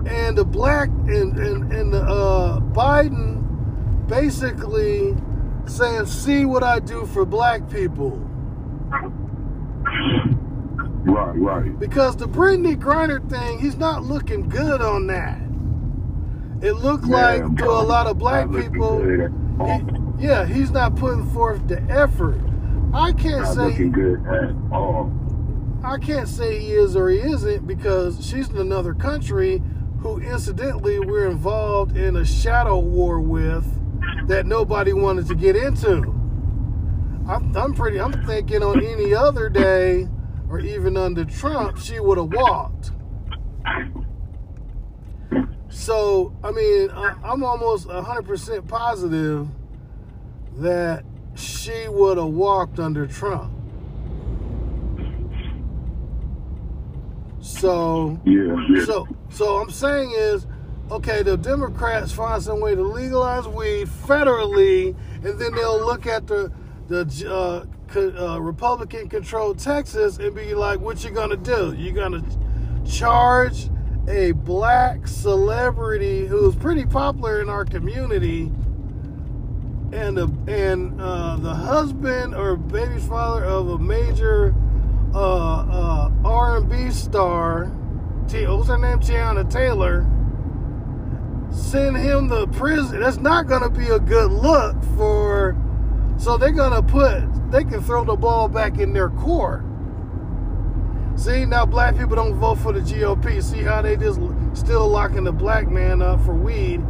and 0.07 0.39
the 0.39 0.45
black 0.45 0.89
and 0.89 1.37
and, 1.37 1.73
and 1.73 1.93
the 1.93 2.03
uh, 2.03 2.61
Biden 2.61 3.43
basically 4.07 5.17
saying 5.67 6.07
see 6.07 6.45
what 6.45 6.63
I 6.63 6.79
do 6.81 7.07
for 7.07 7.25
black 7.25 7.69
people 7.71 8.19
Right, 11.05 11.37
right. 11.37 11.79
because 11.79 12.17
the 12.17 12.27
Brittney 12.29 12.77
Griner 12.77 13.27
thing 13.29 13.59
he's 13.59 13.77
not 13.77 14.05
looking 14.05 14.49
good 14.49 14.81
on 14.81 15.07
that 15.09 15.39
it 16.65 16.75
looked 16.75 17.05
like 17.07 17.43
Man, 17.43 17.57
to 17.57 17.65
a 17.69 17.83
lot 17.83 18.07
of 18.07 18.19
black 18.19 18.51
people 18.53 19.01
good 19.01 19.21
at 19.21 19.31
all. 19.61 19.79
he- 20.19 20.27
yeah, 20.27 20.47
he's 20.47 20.71
not 20.71 20.95
putting 20.95 21.29
forth 21.31 21.67
the 21.67 21.81
effort. 21.91 22.39
I 22.95 23.11
can't 23.13 23.43
Not 23.43 23.55
say 23.57 23.65
looking 23.65 23.91
good 23.91 24.25
at 24.27 24.55
all. 24.71 25.11
I 25.83 25.99
can't 25.99 26.29
say 26.29 26.61
he 26.61 26.69
is 26.75 26.95
or 26.95 27.09
he 27.09 27.19
isn't 27.19 27.67
because 27.67 28.25
she's 28.25 28.49
in 28.51 28.59
another 28.59 28.95
country 28.95 29.61
who 29.99 30.19
incidentally 30.21 31.01
we're 31.01 31.27
involved 31.29 31.97
in 31.97 32.15
a 32.15 32.25
shadow 32.25 32.79
war 32.79 33.19
with 33.19 33.67
that 34.27 34.47
nobody 34.47 34.93
wanted 34.93 35.27
to 35.29 35.35
get 35.35 35.57
into. 35.57 36.03
I'm, 37.29 37.57
I'm 37.57 37.75
pretty 37.75 38.01
I'm 38.01 38.13
thinking 38.27 38.63
on 38.63 38.85
any 38.85 39.15
other 39.15 39.49
day 39.49 40.09
or 40.49 40.61
even 40.61 40.97
under 40.97 41.25
Trump 41.25 41.79
she 41.79 42.01
would 42.01 42.19
have 42.19 42.33
walked. 42.33 42.91
So, 45.69 46.35
I 46.45 46.51
mean, 46.53 46.91
I, 46.91 47.17
I'm 47.25 47.43
almost 47.43 47.89
100% 47.89 48.69
positive 48.69 49.49
that 50.59 51.05
she 51.35 51.89
would 51.89 52.19
have 52.19 52.27
walked 52.27 52.79
under 52.79 53.07
Trump. 53.07 53.53
So, 57.41 58.21
Yeah, 58.25 58.55
yeah. 58.71 58.85
so, 58.85 59.09
so 59.31 59.57
I'm 59.57 59.71
saying 59.71 60.13
is, 60.15 60.47
okay, 60.93 61.23
the 61.23 61.37
Democrats 61.39 62.13
find 62.13 62.43
some 62.43 62.61
way 62.61 62.75
to 62.75 62.83
legalize 62.83 63.49
weed 63.49 63.89
federally, 63.89 64.95
and 65.25 65.39
then 65.39 65.55
they'll 65.55 65.85
look 65.85 66.07
at 66.07 66.27
the 66.27 66.53
the 66.89 67.07
uh, 67.31 67.65
co- 67.89 68.35
uh, 68.35 68.39
Republican-controlled 68.39 69.59
Texas 69.59 70.19
and 70.19 70.35
be 70.35 70.55
like, 70.55 70.81
"What 70.81 71.03
you 71.03 71.11
gonna 71.11 71.37
do? 71.37 71.75
You 71.77 71.93
gonna 71.93 72.23
charge 72.87 73.71
a 74.07 74.33
black 74.33 75.09
celebrity 75.09 76.27
who's 76.27 76.55
pretty 76.55 76.85
popular 76.85 77.41
in 77.41 77.49
our 77.49 77.65
community?" 77.65 78.53
And 79.93 80.17
the 80.17 80.31
and 80.47 81.01
uh, 81.01 81.37
the 81.37 81.55
husband 81.55 82.35
or 82.35 82.57
baby's 82.57 83.07
father 83.07 83.45
of 83.45 83.69
a 83.69 83.79
major 83.79 84.55
uh, 85.15 85.19
uh, 85.19 86.11
R&B 86.25 86.91
star, 86.91 87.71
T- 88.29 88.47
what's 88.47 88.69
her 88.69 88.79
name, 88.79 88.99
Teyana 88.99 89.51
Taylor, 89.51 90.07
send 91.53 91.97
him 91.97 92.29
to 92.31 92.47
prison. 92.47 93.01
That's 93.01 93.19
not 93.19 93.47
going 93.47 93.63
to 93.63 93.71
be 93.71 93.89
a 93.89 93.99
good 93.99 94.31
look 94.31 94.75
for. 94.97 95.57
So 96.19 96.37
they're 96.37 96.51
going 96.51 96.73
to 96.73 96.83
put. 96.83 97.51
They 97.51 97.65
can 97.65 97.83
throw 97.83 98.05
the 98.05 98.17
ball 98.17 98.49
back 98.49 98.79
in 98.79 98.93
their 98.93 99.11
court. 99.11 99.63
See 101.17 101.45
now, 101.45 101.67
black 101.67 101.97
people 101.97 102.17
don't 102.17 102.35
vote 102.35 102.57
for 102.57 102.73
the 102.73 102.81
GOP. 102.81 103.43
See 103.43 103.63
how 103.63 103.83
they 103.83 103.97
just 103.97 104.19
still 104.55 104.89
locking 104.89 105.25
the 105.25 105.33
black 105.33 105.69
man 105.69 106.01
up 106.01 106.25
for 106.25 106.35
weed, 106.35 106.81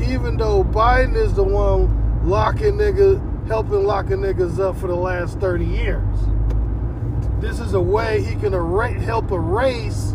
even 0.00 0.36
though 0.36 0.62
Biden 0.62 1.16
is 1.16 1.34
the 1.34 1.42
one 1.42 2.28
locking 2.28 2.74
niggas, 2.74 3.48
helping 3.48 3.84
locking 3.84 4.18
niggas 4.18 4.60
up 4.60 4.76
for 4.76 4.86
the 4.86 4.94
last 4.94 5.40
30 5.40 5.64
years. 5.64 6.18
This 7.40 7.58
is 7.58 7.74
a 7.74 7.80
way 7.80 8.22
he 8.22 8.36
can 8.36 8.54
erase, 8.54 9.02
help 9.02 9.32
erase 9.32 10.14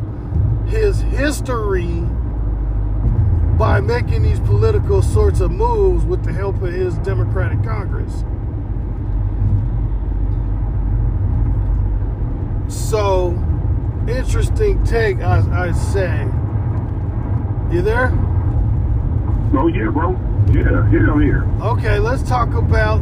his 0.68 1.02
history 1.02 2.06
by 3.58 3.82
making 3.82 4.22
these 4.22 4.40
political 4.42 5.02
sorts 5.02 5.40
of 5.40 5.52
moves 5.52 6.06
with 6.06 6.24
the 6.24 6.32
help 6.32 6.62
of 6.62 6.72
his 6.72 6.96
Democratic 7.00 7.64
Congress. 7.64 8.24
So, 12.68 13.32
interesting 14.08 14.84
take, 14.84 15.22
I, 15.22 15.68
I 15.68 15.72
say. 15.72 16.24
You 17.76 17.82
there? 17.82 18.12
Oh 19.54 19.68
yeah, 19.68 19.90
bro. 19.90 20.12
Yeah, 20.52 20.90
yeah, 20.92 21.12
I'm 21.12 21.22
here. 21.22 21.44
Okay, 21.62 22.00
let's 22.00 22.24
talk 22.24 22.54
about 22.54 23.02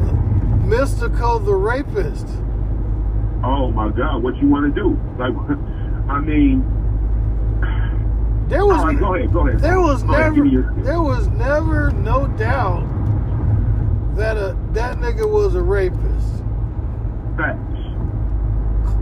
Mystikal 0.66 1.44
the 1.44 1.54
rapist. 1.54 2.28
Oh 3.44 3.72
my 3.72 3.90
God, 3.90 4.24
what 4.24 4.38
you 4.38 4.48
want 4.48 4.74
to 4.74 4.82
do? 4.82 5.00
Like, 5.20 5.34
I 6.10 6.20
mean, 6.20 6.64
There 8.48 8.66
was 8.66 8.84
right, 8.84 9.00
go 9.00 9.16
ahead, 9.16 9.34
go 9.34 9.48
ahead. 9.48 9.60
there 9.60 9.80
was 9.82 10.04
Go 10.04 10.12
never 10.12 10.46
your- 10.46 10.72
there 10.78 11.02
was 11.02 11.28
never 11.30 11.92
no 11.92 12.28
doubt 12.28 12.86
that 14.16 14.38
a 14.38 14.56
that 14.74 14.98
nigga 15.00 15.30
was 15.30 15.56
a 15.56 15.62
rapist. 15.62 16.44
facts. 17.38 17.60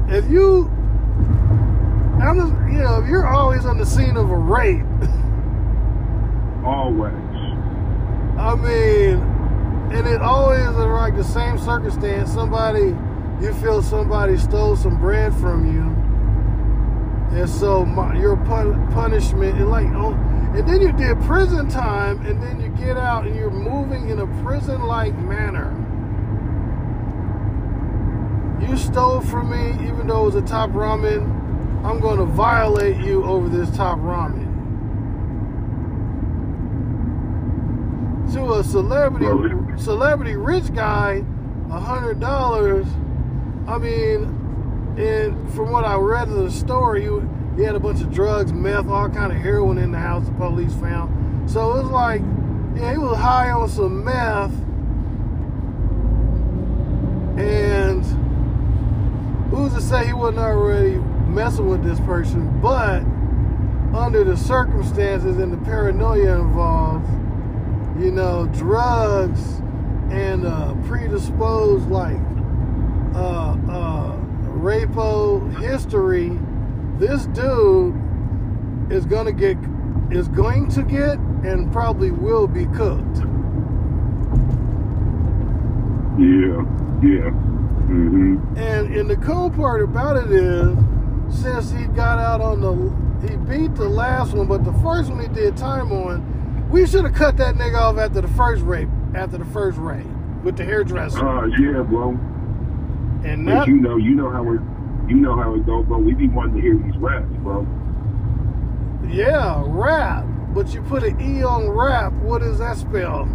If 0.07 0.29
you 0.29 0.69
I'm 2.21 2.38
just, 2.39 2.53
you 2.71 2.79
know, 2.83 3.00
if 3.01 3.09
you're 3.09 3.27
always 3.27 3.65
on 3.65 3.77
the 3.77 3.85
scene 3.85 4.15
of 4.15 4.29
a 4.29 4.35
rape, 4.35 4.85
Always. 6.65 7.13
I 8.38 8.55
mean, 8.55 9.19
and 9.91 10.07
it 10.07 10.21
always 10.21 10.62
is 10.62 10.75
like 10.77 11.15
the 11.17 11.23
same 11.23 11.57
circumstance. 11.57 12.31
Somebody, 12.31 12.95
you 13.41 13.53
feel 13.55 13.81
somebody 13.81 14.38
stole 14.38 14.75
some 14.77 14.97
bread 15.00 15.33
from 15.35 15.65
you, 15.65 15.93
and 17.35 17.49
so 17.49 17.85
my, 17.85 18.17
your 18.17 18.37
pun- 18.37 18.91
punishment, 18.93 19.57
and 19.57 19.69
like, 19.69 19.87
oh, 19.93 20.13
and 20.55 20.67
then 20.67 20.81
you 20.81 20.91
did 20.91 21.19
prison 21.23 21.67
time, 21.67 22.23
and 22.25 22.41
then 22.41 22.61
you 22.61 22.69
get 22.69 22.97
out 22.97 23.25
and 23.25 23.35
you're 23.35 23.49
moving 23.49 24.09
in 24.09 24.19
a 24.19 24.27
prison-like 24.43 25.17
manner. 25.17 25.71
You 28.61 28.77
stole 28.77 29.21
from 29.21 29.49
me, 29.49 29.87
even 29.87 30.07
though 30.07 30.21
it 30.21 30.25
was 30.25 30.35
a 30.35 30.41
top 30.41 30.69
ramen. 30.71 31.41
I'm 31.83 31.99
going 31.99 32.17
to 32.17 32.25
violate 32.25 32.97
you 32.97 33.23
over 33.25 33.49
this 33.49 33.75
top 33.75 33.97
ramen. 33.99 34.53
to 38.33 38.53
a 38.53 38.63
celebrity 38.63 39.27
celebrity 39.77 40.35
rich 40.35 40.73
guy 40.73 41.23
a 41.69 41.79
hundred 41.79 42.19
dollars 42.19 42.87
i 43.67 43.77
mean 43.77 44.42
and 44.97 45.53
from 45.53 45.71
what 45.71 45.85
i 45.85 45.95
read 45.95 46.27
of 46.27 46.35
the 46.35 46.51
story 46.51 47.03
he, 47.55 47.63
had 47.63 47.75
a 47.75 47.79
bunch 47.79 48.01
of 48.01 48.12
drugs 48.12 48.51
meth 48.51 48.88
all 48.88 49.09
kind 49.09 49.31
of 49.31 49.38
heroin 49.38 49.77
in 49.77 49.91
the 49.91 50.00
house 50.00 50.25
the 50.25 50.31
police 50.33 50.73
found. 50.75 51.50
So 51.50 51.77
it 51.77 51.83
was 51.83 51.91
like 51.91 52.21
yeah 52.75 52.91
he 52.91 52.97
was 52.97 53.17
high 53.17 53.51
on 53.51 53.69
some 53.69 54.03
meth. 54.03 54.51
And 57.38 58.03
who's 59.51 59.73
to 59.73 59.81
say 59.81 60.07
he 60.07 60.13
wasn't 60.13 60.39
already 60.39 60.95
messing 61.27 61.67
with 61.67 61.83
this 61.83 62.00
person? 62.01 62.59
But 62.62 63.03
under 63.95 64.23
the 64.23 64.38
circumstances 64.38 65.38
and 65.38 65.53
the 65.53 65.57
paranoia 65.65 66.39
involved 66.39 67.07
you 68.00 68.12
know, 68.12 68.47
drugs 68.47 69.62
and 70.09 70.45
uh, 70.45 70.73
predisposed 70.85 71.89
like 71.89 72.17
uh, 73.15 73.55
uh, 73.69 74.12
rapo 74.63 75.60
history, 75.60 76.39
this 76.98 77.25
dude 77.27 77.93
is 78.89 79.05
gonna 79.05 79.34
get 79.34 79.58
is 80.10 80.27
going 80.29 80.70
to 80.70 80.84
get 80.84 81.17
and 81.43 81.72
probably 81.72 82.12
will 82.12 82.48
be 82.48 82.65
cooked. 82.67 83.17
Yeah, 86.17 86.62
yeah. 87.01 87.32
Mm-hmm. 87.84 88.38
And 88.55 88.96
and 88.96 89.10
the 89.10 89.17
cool 89.17 89.50
part 89.50 89.82
about 89.82 90.15
it 90.15 90.32
is, 90.32 90.77
since 91.29 91.72
he 91.72 91.86
got 91.88 92.20
out 92.20 92.39
on 92.39 92.62
the, 92.62 93.27
he 93.27 93.36
beat 93.36 93.75
the 93.75 93.89
last 93.89 94.34
one, 94.34 94.48
but 94.48 94.63
the 94.63 94.74
first 94.74 95.10
one 95.10 95.20
he 95.20 95.27
did 95.27 95.58
time 95.58 95.91
on. 95.91 96.70
We 96.70 96.88
should 96.88 97.03
have 97.03 97.13
cut 97.13 97.38
that 97.38 97.55
nigga 97.55 97.79
off 97.79 97.98
after 97.98 98.22
the 98.22 98.27
first 98.29 98.63
rape, 98.63 98.89
after 99.13 99.38
the 99.38 99.46
first 99.46 99.77
rape 99.77 100.08
with 100.43 100.58
the 100.58 100.63
hairdresser. 100.63 101.27
Uh, 101.27 101.46
yeah, 101.48 101.84
bro. 101.84 102.17
And 103.25 103.46
But 103.46 103.53
that, 103.53 103.68
you 103.68 103.75
know, 103.75 103.98
you 103.98 104.16
know 104.16 104.29
how 104.29 104.44
it, 104.53 104.59
you 105.09 105.16
know 105.18 105.36
how 105.36 105.53
it 105.55 105.66
go, 105.66 105.83
bro. 105.83 105.98
We 106.00 106.14
be 106.14 106.27
wanting 106.27 106.55
to 106.55 106.62
hear 106.62 106.75
these 106.77 106.98
raps, 106.98 107.25
bro. 107.38 107.66
yeah, 109.09 109.62
rap. 109.66 110.25
But 110.53 110.74
you 110.74 110.81
put 110.83 111.03
an 111.03 111.20
E 111.20 111.44
on 111.44 111.70
rap. 111.70 112.14
What 112.14 112.42
does 112.42 112.59
that 112.59 112.77
spell? 112.77 113.27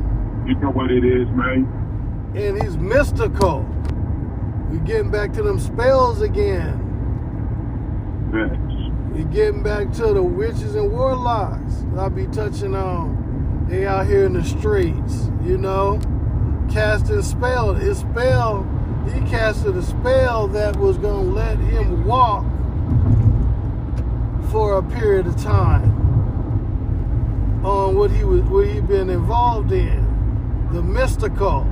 You 0.47 0.55
know 0.57 0.71
what 0.71 0.91
it 0.91 1.05
is, 1.05 1.29
man. 1.31 1.67
And 2.35 2.63
he's 2.63 2.77
mystical. 2.77 3.67
We 4.71 4.79
getting 4.81 5.11
back 5.11 5.33
to 5.35 5.43
them 5.43 5.59
spells 5.59 6.21
again. 6.23 6.85
Facts. 8.33 8.75
We 9.17 9.25
getting 9.25 9.63
back 9.63 9.91
to 9.95 10.13
the 10.13 10.23
witches 10.23 10.75
and 10.75 10.93
warlocks. 10.93 11.85
I'll 11.97 12.11
be 12.11 12.27
touching 12.29 12.75
on. 12.75 13.67
They 13.69 13.87
out 13.87 14.07
here 14.07 14.25
in 14.25 14.35
the 14.35 14.45
streets, 14.45 15.31
you 15.43 15.59
know, 15.59 15.99
casting 16.71 17.23
spell. 17.23 17.75
His 17.75 17.99
spell, 17.99 18.63
he 19.13 19.21
casted 19.31 19.77
a 19.77 19.83
spell 19.83 20.49
that 20.49 20.77
was 20.77 20.99
gonna 20.99 21.21
let 21.21 21.59
him 21.59 22.05
walk 22.05 22.45
for 24.51 24.79
a 24.79 24.83
period 24.83 25.27
of 25.27 25.37
time 25.43 25.95
on 27.65 27.97
what 27.97 28.11
he 28.11 28.25
was, 28.25 28.43
what 28.43 28.67
he'd 28.67 28.87
been 28.89 29.11
involved 29.11 29.73
in, 29.73 30.69
the 30.73 30.83
mystical. 30.83 31.67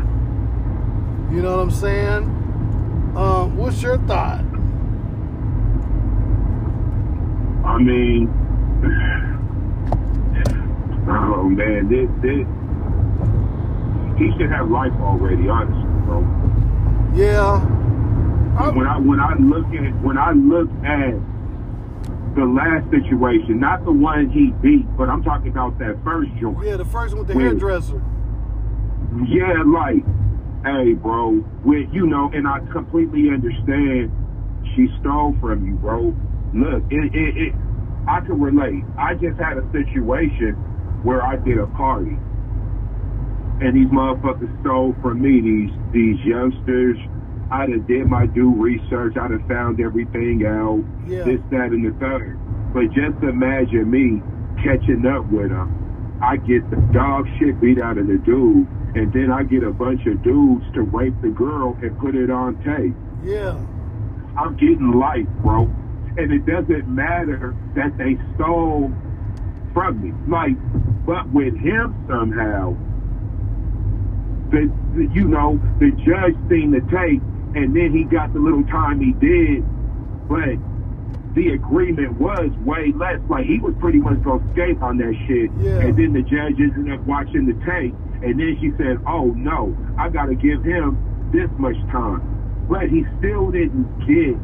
You 1.30 1.42
know 1.42 1.56
what 1.56 1.62
I'm 1.62 1.70
saying? 1.70 2.22
Um, 3.16 3.56
what's 3.56 3.82
your 3.82 3.98
thought? 3.98 4.44
I 7.64 7.78
mean, 7.78 8.28
oh 11.08 11.48
man, 11.48 11.88
this 11.88 12.08
this 12.22 12.46
he 14.18 14.32
should 14.38 14.50
have 14.50 14.70
life 14.70 14.92
already, 15.00 15.48
honestly, 15.48 15.82
bro. 16.06 16.45
Yeah. 17.16 17.60
When 18.72 18.86
I 18.86 18.98
when 18.98 19.20
I 19.20 19.34
look 19.40 19.66
at 19.72 20.02
when 20.04 20.18
I 20.18 20.32
look 20.32 20.68
at 20.84 21.16
the 22.36 22.44
last 22.44 22.90
situation, 22.90 23.58
not 23.58 23.84
the 23.86 23.92
one 23.92 24.28
he 24.28 24.52
beat, 24.60 24.84
but 24.98 25.08
I'm 25.08 25.22
talking 25.24 25.48
about 25.48 25.78
that 25.78 25.96
first 26.04 26.30
joint. 26.38 26.62
Yeah, 26.62 26.76
the 26.76 26.84
first 26.84 27.14
one 27.14 27.20
with 27.20 27.28
the 27.28 27.36
Wait. 27.36 27.44
hairdresser. 27.44 28.02
Yeah, 29.26 29.64
like, 29.64 30.04
hey, 30.64 30.92
bro, 30.92 31.42
with 31.64 31.88
you 31.92 32.06
know, 32.06 32.30
and 32.34 32.46
I 32.46 32.60
completely 32.70 33.30
understand. 33.30 34.12
She 34.74 34.88
stole 35.00 35.34
from 35.40 35.64
you, 35.66 35.76
bro. 35.76 36.14
Look, 36.52 36.84
it, 36.90 37.14
it, 37.14 37.48
it, 37.48 37.54
I 38.08 38.20
can 38.20 38.38
relate. 38.40 38.84
I 38.98 39.14
just 39.14 39.38
had 39.40 39.56
a 39.56 39.64
situation 39.72 40.52
where 41.02 41.22
I 41.22 41.36
did 41.36 41.56
a 41.56 41.66
party, 41.68 42.18
and 43.60 43.76
these 43.76 43.88
motherfuckers 43.88 44.52
stole 44.60 44.94
from 45.02 45.20
me. 45.20 45.40
These 45.40 45.72
these 45.92 46.20
youngsters. 46.24 46.98
I 47.50 47.66
done 47.66 47.86
did 47.86 48.06
my 48.06 48.26
due 48.26 48.52
research. 48.52 49.16
I 49.16 49.28
done 49.28 49.46
found 49.48 49.80
everything 49.80 50.44
out. 50.44 50.82
Yeah. 51.06 51.22
This, 51.24 51.40
that, 51.52 51.70
and 51.70 51.86
the 51.86 51.96
third. 52.00 52.38
But 52.74 52.90
just 52.90 53.22
imagine 53.22 53.88
me 53.88 54.20
catching 54.62 55.06
up 55.06 55.30
with 55.30 55.50
them. 55.50 56.18
I 56.22 56.36
get 56.38 56.68
the 56.70 56.76
dog 56.92 57.26
shit 57.38 57.60
beat 57.60 57.80
out 57.80 57.98
of 57.98 58.08
the 58.08 58.18
dude, 58.18 58.66
and 58.96 59.12
then 59.12 59.30
I 59.30 59.44
get 59.44 59.62
a 59.62 59.70
bunch 59.70 60.06
of 60.06 60.22
dudes 60.22 60.64
to 60.74 60.82
rape 60.82 61.14
the 61.22 61.28
girl 61.28 61.78
and 61.82 61.96
put 62.00 62.16
it 62.16 62.30
on 62.30 62.56
tape. 62.64 62.96
Yeah. 63.22 63.54
I'm 64.36 64.56
getting 64.56 64.92
life, 64.92 65.28
bro. 65.42 65.70
And 66.18 66.32
it 66.32 66.46
doesn't 66.46 66.88
matter 66.88 67.54
that 67.76 67.96
they 67.96 68.18
stole 68.34 68.90
from 69.72 70.02
me. 70.02 70.12
Like, 70.26 70.56
but 71.06 71.28
with 71.30 71.54
him 71.56 71.94
somehow, 72.08 72.76
the, 74.50 74.70
the 74.94 75.08
you 75.12 75.26
know, 75.28 75.60
the 75.78 75.90
judge 76.04 76.34
seen 76.48 76.70
the 76.70 76.80
tape, 76.90 77.22
and 77.54 77.74
then 77.74 77.92
he 77.92 78.04
got 78.04 78.32
the 78.32 78.38
little 78.40 78.64
time 78.64 79.00
he 79.00 79.12
did, 79.12 79.64
but 80.28 80.56
the 81.34 81.52
agreement 81.52 82.18
was 82.18 82.50
way 82.64 82.92
less. 82.96 83.20
Like 83.28 83.44
he 83.46 83.58
was 83.60 83.74
pretty 83.80 83.98
much 83.98 84.22
gonna 84.22 84.44
escape 84.50 84.82
on 84.82 84.96
that 84.98 85.14
shit. 85.26 85.50
Yeah. 85.60 85.80
And 85.84 85.96
then 85.96 86.12
the 86.12 86.22
judge 86.22 86.56
ended 86.60 86.92
up 86.98 87.04
watching 87.06 87.46
the 87.46 87.54
tape, 87.66 87.94
and 88.24 88.38
then 88.40 88.56
she 88.60 88.72
said, 88.78 88.98
"Oh 89.06 89.26
no, 89.36 89.76
I 89.98 90.08
gotta 90.08 90.34
give 90.34 90.64
him 90.64 90.96
this 91.32 91.50
much 91.58 91.76
time." 91.92 92.22
But 92.68 92.88
he 92.88 93.04
still 93.18 93.50
didn't 93.50 93.86
get 94.06 94.34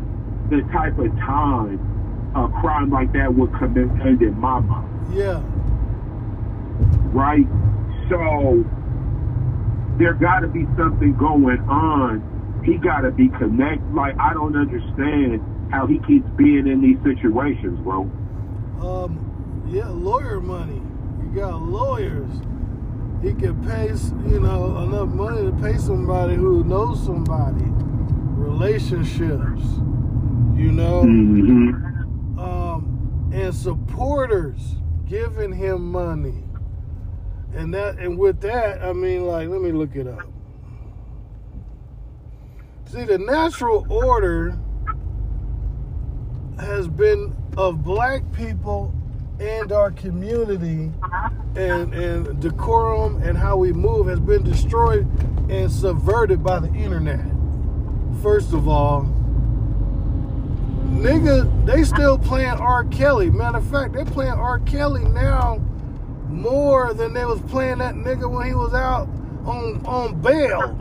the 0.50 0.62
type 0.72 0.98
of 0.98 1.08
time 1.18 1.80
a 2.36 2.48
crime 2.60 2.90
like 2.90 3.12
that 3.12 3.34
would 3.34 3.52
command 3.54 4.22
in 4.22 4.38
my 4.38 4.58
mind 4.60 5.14
Yeah. 5.14 5.42
right? 7.12 7.46
So 8.08 8.64
there 9.98 10.14
got 10.14 10.40
to 10.40 10.48
be 10.48 10.64
something 10.76 11.14
going 11.16 11.60
on. 11.68 12.62
He 12.64 12.76
got 12.78 13.00
to 13.00 13.10
be 13.10 13.28
connected. 13.28 13.92
Like 13.94 14.18
I 14.18 14.32
don't 14.32 14.56
understand 14.56 15.40
how 15.70 15.86
he 15.86 15.98
keeps 16.06 16.28
being 16.36 16.66
in 16.66 16.80
these 16.80 16.98
situations, 17.02 17.78
bro. 17.80 18.02
Um, 18.80 19.64
yeah, 19.68 19.88
lawyer 19.88 20.40
money. 20.40 20.80
You 21.22 21.30
got 21.34 21.62
lawyers. 21.62 22.30
He 23.22 23.32
can 23.34 23.62
pay, 23.64 23.86
you 24.30 24.40
know, 24.40 24.78
enough 24.82 25.08
money 25.08 25.42
to 25.46 25.52
pay 25.62 25.78
somebody 25.78 26.34
who 26.34 26.64
knows 26.64 27.02
somebody. 27.04 27.64
Relationships, 28.36 29.62
you 30.56 30.72
know, 30.72 31.02
Mm-hmm. 31.04 32.38
um, 32.38 33.30
and 33.32 33.54
supporters 33.54 34.76
giving 35.06 35.52
him 35.52 35.90
money. 35.92 36.44
And 37.54 37.72
that, 37.74 37.98
and 37.98 38.18
with 38.18 38.40
that, 38.40 38.82
I 38.82 38.92
mean, 38.92 39.26
like, 39.26 39.48
let 39.48 39.60
me 39.60 39.72
look 39.72 39.94
it 39.94 40.06
up. 40.06 40.26
See, 42.86 43.04
the 43.04 43.18
natural 43.18 43.86
order 43.90 44.58
has 46.58 46.88
been 46.88 47.34
of 47.56 47.82
black 47.82 48.22
people 48.32 48.94
and 49.40 49.72
our 49.72 49.90
community 49.90 50.92
and, 51.56 51.92
and 51.94 52.40
decorum 52.40 53.22
and 53.22 53.36
how 53.36 53.56
we 53.56 53.72
move 53.72 54.06
has 54.06 54.20
been 54.20 54.42
destroyed 54.42 55.06
and 55.50 55.70
subverted 55.70 56.42
by 56.42 56.58
the 56.58 56.72
internet. 56.74 57.24
First 58.22 58.52
of 58.52 58.68
all, 58.68 59.02
nigga, 60.90 61.66
they 61.66 61.82
still 61.82 62.18
playing 62.18 62.48
R. 62.48 62.84
Kelly. 62.84 63.30
Matter 63.30 63.58
of 63.58 63.66
fact, 63.66 63.94
they're 63.94 64.04
playing 64.04 64.32
R. 64.32 64.60
Kelly 64.60 65.04
now 65.04 65.60
more 66.32 66.94
than 66.94 67.12
they 67.12 67.24
was 67.24 67.40
playing 67.42 67.78
that 67.78 67.94
nigga 67.94 68.30
when 68.30 68.46
he 68.46 68.54
was 68.54 68.74
out 68.74 69.08
on 69.44 69.84
on 69.86 70.20
bail. 70.20 70.78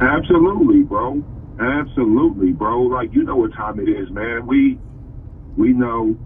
Absolutely, 0.00 0.82
bro. 0.82 1.22
Absolutely, 1.60 2.52
bro. 2.52 2.82
Like 2.82 3.12
you 3.12 3.24
know 3.24 3.36
what 3.36 3.52
time 3.52 3.80
it 3.80 3.88
is, 3.88 4.10
man. 4.10 4.46
We 4.46 4.78
we 5.56 5.72
know 5.72 6.16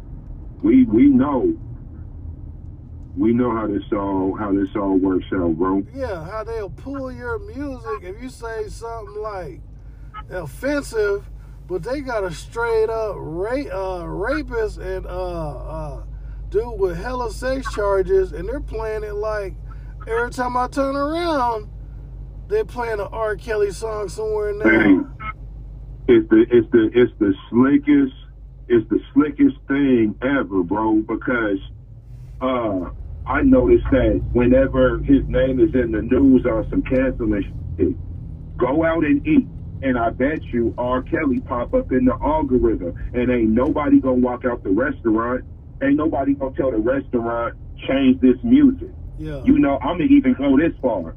we 0.62 0.84
we 0.84 1.06
know 1.06 1.56
we 3.16 3.32
know 3.32 3.50
how 3.50 3.66
this 3.66 3.82
all 3.92 4.36
how 4.38 4.52
this 4.52 4.68
all 4.76 4.96
works 4.98 5.26
out, 5.34 5.56
bro. 5.56 5.82
Yeah, 5.94 6.24
how 6.24 6.44
they'll 6.44 6.70
pull 6.70 7.12
your 7.12 7.38
music 7.38 8.02
if 8.02 8.22
you 8.22 8.28
say 8.28 8.68
something 8.68 9.22
like 9.22 9.60
offensive, 10.30 11.28
but 11.66 11.82
they 11.82 12.00
got 12.00 12.24
a 12.24 12.30
straight 12.30 12.90
up 12.90 13.16
rape 13.18 13.72
uh, 13.72 14.06
rapist 14.06 14.78
and 14.78 15.06
uh, 15.06 15.56
uh, 15.56 16.02
dude 16.52 16.78
with 16.78 16.96
hella 16.96 17.32
sex 17.32 17.72
charges, 17.74 18.32
and 18.32 18.46
they're 18.46 18.60
playing 18.60 19.02
it 19.02 19.14
like 19.14 19.54
every 20.06 20.30
time 20.30 20.56
I 20.56 20.68
turn 20.68 20.94
around, 20.94 21.68
they're 22.48 22.64
playing 22.64 23.00
an 23.00 23.08
R. 23.10 23.36
Kelly 23.36 23.70
song 23.70 24.10
somewhere 24.10 24.52
now. 24.52 24.64
Man, 24.64 25.14
it's 26.08 26.28
the 26.28 26.44
it's 26.50 26.70
the 26.70 26.90
it's 26.94 27.12
the 27.18 27.34
slickest 27.50 28.14
it's 28.68 28.88
the 28.90 29.00
slickest 29.14 29.56
thing 29.66 30.14
ever, 30.22 30.62
bro. 30.62 31.02
Because 31.08 31.58
uh, 32.42 32.90
I 33.26 33.40
noticed 33.42 33.86
that 33.90 34.22
whenever 34.32 34.98
his 34.98 35.24
name 35.26 35.58
is 35.58 35.74
in 35.74 35.92
the 35.92 36.02
news 36.02 36.44
on 36.44 36.68
some 36.68 36.82
cancellation, 36.82 37.58
shit, 37.78 38.58
go 38.58 38.84
out 38.84 39.04
and 39.04 39.26
eat. 39.26 39.46
And 39.84 39.98
I 39.98 40.10
bet 40.10 40.44
you 40.44 40.74
R. 40.78 41.02
Kelly 41.02 41.40
pop 41.40 41.74
up 41.74 41.90
in 41.90 42.04
the 42.04 42.16
algorithm, 42.22 42.94
and 43.14 43.30
ain't 43.32 43.50
nobody 43.50 44.00
gonna 44.00 44.16
walk 44.16 44.44
out 44.44 44.62
the 44.62 44.70
restaurant. 44.70 45.44
Ain't 45.82 45.96
nobody 45.96 46.34
gonna 46.34 46.54
tell 46.54 46.70
the 46.70 46.78
restaurant 46.78 47.56
change 47.88 48.20
this 48.20 48.36
music. 48.42 48.90
Yeah. 49.18 49.42
You 49.44 49.58
know, 49.58 49.78
I'm 49.82 49.98
gonna 49.98 50.04
even 50.04 50.34
go 50.34 50.56
this 50.56 50.72
far. 50.80 51.16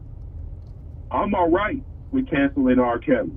I'm 1.12 1.36
all 1.36 1.50
right 1.50 1.84
with 2.12 2.30
canceling 2.30 2.80
R. 2.80 3.00
Kelly. 3.00 3.32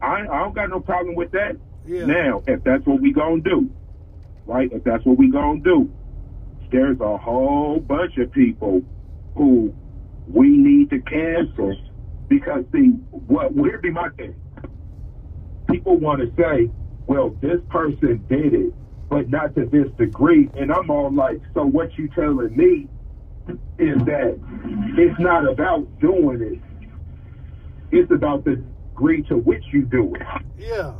I, 0.00 0.22
I 0.30 0.38
don't 0.40 0.54
got 0.54 0.70
no 0.70 0.80
problem 0.80 1.14
with 1.14 1.32
that. 1.32 1.56
Yeah. 1.86 2.06
Now, 2.06 2.42
if 2.46 2.64
that's 2.64 2.84
what 2.86 3.00
we 3.00 3.12
gonna 3.12 3.40
do, 3.40 3.70
right? 4.46 4.70
If 4.72 4.84
that's 4.84 5.04
what 5.04 5.18
we 5.18 5.30
gonna 5.30 5.60
do, 5.60 5.90
there's 6.72 7.00
a 7.00 7.16
whole 7.16 7.78
bunch 7.80 8.16
of 8.18 8.32
people 8.32 8.82
who 9.34 9.74
we 10.26 10.48
need 10.48 10.90
to 10.90 11.00
cancel 11.00 11.76
because 12.28 12.64
see, 12.72 12.88
what 13.10 13.54
would 13.54 13.82
be 13.82 13.90
my 13.90 14.08
thing? 14.16 14.34
People 15.70 15.98
want 15.98 16.20
to 16.20 16.42
say, 16.42 16.70
well, 17.06 17.30
this 17.40 17.60
person 17.70 18.24
did 18.28 18.54
it, 18.54 18.74
but 19.08 19.28
not 19.28 19.54
to 19.54 19.66
this 19.66 19.88
degree, 19.98 20.48
and 20.56 20.72
I'm 20.72 20.90
all 20.90 21.12
like, 21.12 21.40
so 21.54 21.64
what 21.64 21.96
you 21.96 22.08
telling 22.14 22.56
me 22.56 22.88
is 23.78 23.96
that 24.06 24.38
it's 24.98 25.20
not 25.20 25.48
about 25.48 25.86
doing 26.00 26.42
it; 26.42 27.96
it's 27.96 28.10
about 28.10 28.44
the 28.44 28.56
degree 28.90 29.22
to 29.24 29.36
which 29.36 29.62
you 29.72 29.84
do 29.84 30.14
it 30.14 30.22
Yeah. 30.58 30.94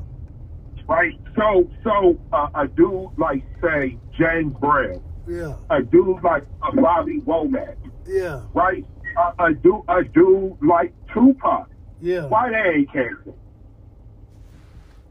right? 0.88 1.12
So, 1.36 1.68
so 1.82 2.18
uh, 2.32 2.48
a 2.54 2.68
dude 2.68 3.08
like 3.16 3.42
say 3.62 3.98
James 4.18 4.54
Brown, 4.60 5.00
Yeah. 5.26 5.54
a 5.70 5.82
dude 5.82 6.22
like 6.22 6.44
a 6.62 6.76
Bobby 6.76 7.20
Womack, 7.26 7.76
Yeah. 8.06 8.42
right? 8.54 8.86
Uh, 9.16 9.32
a 9.38 9.54
dude, 9.54 9.82
a 9.88 10.04
dude 10.04 10.56
like 10.62 10.92
Tupac. 11.12 11.68
Yeah. 12.00 12.26
Why 12.26 12.50
they 12.50 12.78
ain't 12.80 12.92
canceled? 12.92 13.38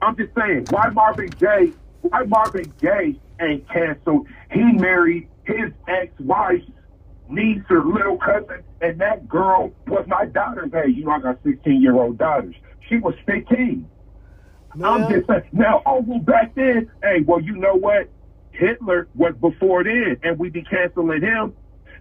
I'm 0.01 0.15
just 0.15 0.31
saying, 0.37 0.67
why 0.69 0.89
Marvin 0.89 1.35
Gaye? 1.39 1.73
Why 2.09 2.23
Marvin 2.23 2.71
Gaye 2.79 3.19
ain't 3.41 3.67
canceled? 3.69 4.27
He 4.51 4.61
married 4.61 5.27
his 5.43 5.71
ex-wife's 5.87 6.65
niece 7.29 7.63
or 7.69 7.83
little 7.83 8.17
cousin, 8.17 8.63
and 8.81 8.99
that 8.99 9.27
girl 9.27 9.71
was 9.87 10.05
my 10.07 10.25
daughter's 10.25 10.73
age. 10.73 10.95
You 10.95 11.05
know, 11.05 11.11
I 11.11 11.19
got 11.19 11.39
16 11.43 11.81
year 11.81 11.95
old 11.95 12.17
daughters. 12.17 12.55
She 12.87 12.97
was 12.97 13.15
15. 13.25 13.89
I'm 14.83 15.09
just 15.09 15.27
saying. 15.27 15.43
Now, 15.53 15.81
oh, 15.85 16.01
well, 16.05 16.19
back 16.19 16.53
then, 16.55 16.91
hey, 17.01 17.21
well, 17.25 17.39
you 17.39 17.55
know 17.55 17.75
what? 17.75 18.09
Hitler 18.51 19.07
was 19.15 19.33
before 19.39 19.83
then, 19.83 20.17
and 20.23 20.37
we 20.37 20.49
be 20.49 20.63
canceling 20.63 21.21
him. 21.21 21.53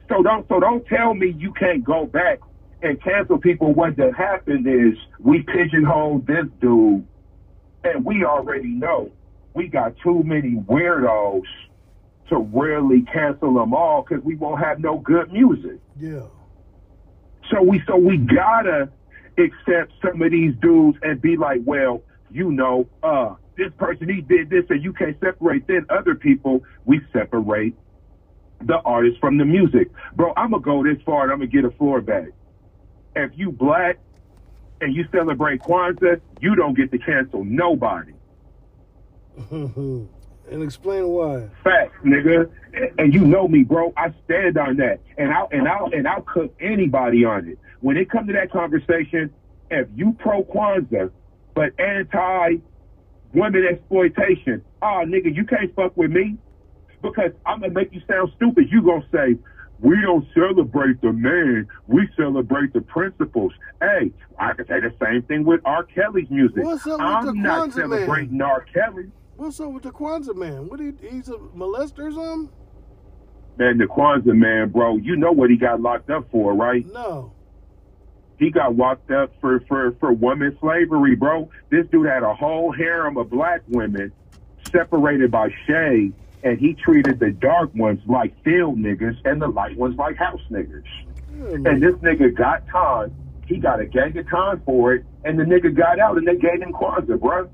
So 0.09 0.23
don't, 0.23 0.47
so 0.49 0.61
don't 0.61 0.85
tell 0.87 1.15
me 1.15 1.35
you 1.39 1.53
can't 1.53 1.83
go 1.83 2.05
back 2.05 2.41
and 2.83 3.03
cancel 3.03 3.39
people. 3.39 3.73
What 3.73 3.97
that 3.97 4.15
happened 4.15 4.67
is 4.67 4.99
we 5.19 5.43
pigeonholed 5.43 6.27
this 6.27 6.47
dude, 6.61 7.07
and 7.85 8.05
we 8.05 8.25
already 8.25 8.69
know 8.69 9.11
we 9.55 9.69
got 9.69 9.95
too 10.03 10.23
many 10.25 10.57
weirdos 10.57 11.45
to 12.29 12.39
really 12.39 13.03
cancel 13.03 13.55
them 13.55 13.73
all 13.75 14.03
because 14.03 14.23
we 14.25 14.35
won't 14.35 14.61
have 14.61 14.81
no 14.81 14.99
good 14.99 15.33
music. 15.33 15.79
yeah. 15.99 16.23
So 17.51 17.63
we 17.63 17.83
so 17.87 17.97
we 17.97 18.17
gotta 18.17 18.89
accept 19.37 19.93
some 20.03 20.23
of 20.23 20.31
these 20.31 20.55
dudes 20.63 20.97
and 21.03 21.21
be 21.21 21.37
like, 21.37 21.61
well, 21.65 22.03
you 22.31 22.51
know, 22.51 22.89
uh, 23.03 23.35
this 23.57 23.71
person 23.77 24.09
he 24.09 24.23
did 24.23 24.49
this 24.49 24.65
and 24.71 24.83
you 24.83 24.93
can't 24.95 25.19
separate. 25.21 25.67
Then 25.67 25.87
other 25.91 26.15
people 26.15 26.63
we 26.87 27.01
separate 27.13 27.75
the 28.63 28.79
artist 28.79 29.21
from 29.21 29.37
the 29.37 29.45
music. 29.45 29.91
Bro, 30.17 30.33
I'm 30.39 30.53
gonna 30.53 30.63
go 30.63 30.83
this 30.83 31.01
far 31.05 31.25
and 31.25 31.33
I'm 31.33 31.39
gonna 31.39 31.51
get 31.51 31.67
a 31.67 31.71
floor 31.73 32.01
back. 32.01 32.29
If 33.15 33.33
you 33.37 33.53
black 33.53 33.99
and 34.81 34.95
you 34.95 35.05
celebrate 35.13 35.61
Kwanzaa, 35.61 36.21
you 36.41 36.55
don't 36.55 36.75
get 36.75 36.91
to 36.93 36.99
cancel 36.99 37.45
nobody. 37.45 38.15
and 39.51 40.63
explain 40.63 41.09
why. 41.09 41.49
Facts, 41.63 41.97
nigga. 42.05 42.51
And 42.99 43.15
you 43.15 43.21
know 43.21 43.49
me, 43.49 43.65
bro. 43.65 43.93
I 43.97 44.13
stand 44.25 44.59
on 44.59 44.77
that. 44.77 45.01
And 45.19 45.33
I'll 45.33 45.49
and 45.51 45.69
I'll 45.69 45.91
and 45.93 46.07
I'll 46.07 46.23
cook 46.23 46.55
anybody 46.61 47.25
on 47.25 47.49
it. 47.49 47.59
When 47.81 47.97
it 47.97 48.11
comes 48.11 48.29
to 48.29 48.33
that 48.35 48.51
conversation, 48.51 49.33
if 49.71 49.89
you 49.95 50.17
pro 50.19 50.45
Kwanzaa 50.45 51.11
but 51.55 51.79
anti 51.79 52.57
women 53.33 53.67
exploitation, 53.71 54.65
oh 54.83 55.03
nigga, 55.07 55.35
you 55.35 55.45
can't 55.45 55.75
fuck 55.75 55.97
with 55.97 56.11
me. 56.11 56.37
Because 57.03 57.33
I'm 57.45 57.61
gonna 57.61 57.73
make 57.73 57.93
you 57.93 58.01
sound 58.09 58.33
stupid. 58.37 58.69
You 58.71 58.83
gonna 58.83 59.07
say, 59.13 59.37
we 59.81 60.01
don't 60.01 60.27
celebrate 60.33 61.01
the 61.03 61.13
man, 61.13 61.69
we 61.87 62.09
celebrate 62.17 62.73
the 62.73 62.81
principles. 62.81 63.53
Hey, 63.81 64.13
I 64.39 64.55
can 64.55 64.67
say 64.67 64.81
the 64.81 64.95
same 65.03 65.23
thing 65.23 65.45
with 65.45 65.61
R. 65.65 65.85
Kelly's 65.85 66.31
music. 66.31 66.65
What's 66.65 66.87
up 66.87 66.99
with 66.99 67.01
I'm 67.01 67.43
not 67.43 67.73
celebrating 67.73 68.41
R. 68.41 68.65
Kelly. 68.73 69.11
What's 69.37 69.59
up 69.59 69.73
with 69.73 69.83
the 69.83 69.91
Kwanzaa 69.91 70.37
man? 70.37 70.69
What 70.69 70.79
he 70.79 70.93
he's 71.11 71.29
a 71.29 71.33
molester 71.33 72.09
or 72.09 72.13
something? 72.13 72.51
Man, 73.57 73.79
the 73.79 73.87
Kwanzaa 73.87 74.35
man, 74.35 74.69
bro, 74.69 74.97
you 74.97 75.17
know 75.17 75.33
what 75.33 75.51
he 75.51 75.57
got 75.57 75.81
locked 75.81 76.11
up 76.11 76.31
for, 76.31 76.55
right? 76.55 76.87
No. 76.93 77.33
He 78.39 78.51
got 78.51 78.77
locked 78.77 79.11
up 79.11 79.33
for, 79.41 79.61
for, 79.69 79.93
for 80.01 80.13
woman 80.13 80.57
slavery, 80.61 81.15
bro. 81.15 81.51
This 81.71 81.87
dude 81.91 82.07
had 82.07 82.23
a 82.23 82.35
whole 82.35 82.73
harem 82.73 83.17
of 83.17 83.31
black 83.31 83.63
women 83.69 84.13
separated 84.71 85.31
by 85.31 85.51
shade, 85.67 86.13
and 86.43 86.59
he 86.59 86.75
treated 86.75 87.19
the 87.19 87.31
dark 87.31 87.75
ones 87.75 88.01
like 88.07 88.35
field 88.43 88.79
niggas 88.79 89.17
and 89.25 89.41
the 89.41 89.49
light 89.49 89.77
ones 89.77 89.97
like 89.97 90.17
house 90.17 90.43
niggas. 90.51 90.85
Yeah, 91.37 91.57
hmm. 91.57 91.67
And 91.67 91.83
this 91.83 91.95
nigga 91.97 92.35
got 92.37 92.67
time. 92.69 93.15
He 93.47 93.59
got 93.59 93.81
a 93.81 93.87
gang 93.87 94.17
of 94.17 94.29
time 94.29 94.63
for 94.65 94.95
it, 94.95 95.05
and 95.25 95.39
the 95.39 95.45
nigga 95.45 95.75
got 95.77 95.99
out 95.99 96.17
and 96.19 96.27
they 96.27 96.37
gave 96.37 96.61
him 96.61 96.73
Kwanzaa, 96.73 97.21
bro. 97.21 97.51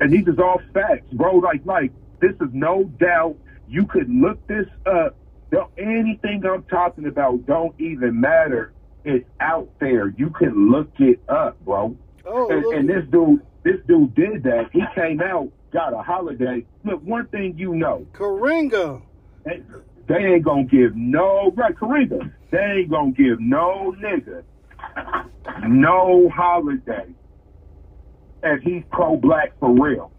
And 0.00 0.12
these 0.12 0.26
is 0.26 0.38
all 0.38 0.60
facts, 0.72 1.06
bro. 1.12 1.36
Like, 1.36 1.64
like 1.64 1.92
this 2.20 2.32
is 2.40 2.48
no 2.52 2.84
doubt. 2.84 3.36
You 3.68 3.86
could 3.86 4.08
look 4.08 4.44
this 4.46 4.66
up. 4.86 5.16
Don't, 5.50 5.70
anything 5.78 6.44
I'm 6.44 6.62
talking 6.64 7.06
about 7.06 7.46
don't 7.46 7.78
even 7.80 8.20
matter. 8.20 8.72
It's 9.04 9.26
out 9.40 9.70
there. 9.80 10.08
You 10.08 10.30
can 10.30 10.70
look 10.70 10.90
it 10.98 11.20
up, 11.28 11.62
bro. 11.64 11.96
Oh, 12.26 12.50
And, 12.50 12.64
and 12.78 12.88
this 12.88 13.08
dude, 13.10 13.40
this 13.62 13.76
dude 13.86 14.14
did 14.14 14.42
that. 14.44 14.70
He 14.72 14.82
came 14.94 15.20
out, 15.20 15.50
got 15.72 15.94
a 15.94 16.02
holiday. 16.02 16.66
Look, 16.84 17.02
one 17.02 17.26
thing 17.28 17.56
you 17.56 17.74
know, 17.74 18.06
Karenga. 18.12 19.02
they, 19.44 19.62
they 20.06 20.16
ain't 20.16 20.44
gonna 20.44 20.64
give 20.64 20.94
no 20.94 21.52
right, 21.56 21.74
Karenga. 21.74 22.32
They 22.50 22.58
ain't 22.58 22.90
gonna 22.90 23.12
give 23.12 23.40
no 23.40 23.94
nigga 23.98 24.44
no 25.68 26.28
holiday 26.28 27.06
if 28.42 28.62
he's 28.62 28.82
pro-black 28.90 29.58
for 29.58 29.70
real. 29.70 30.10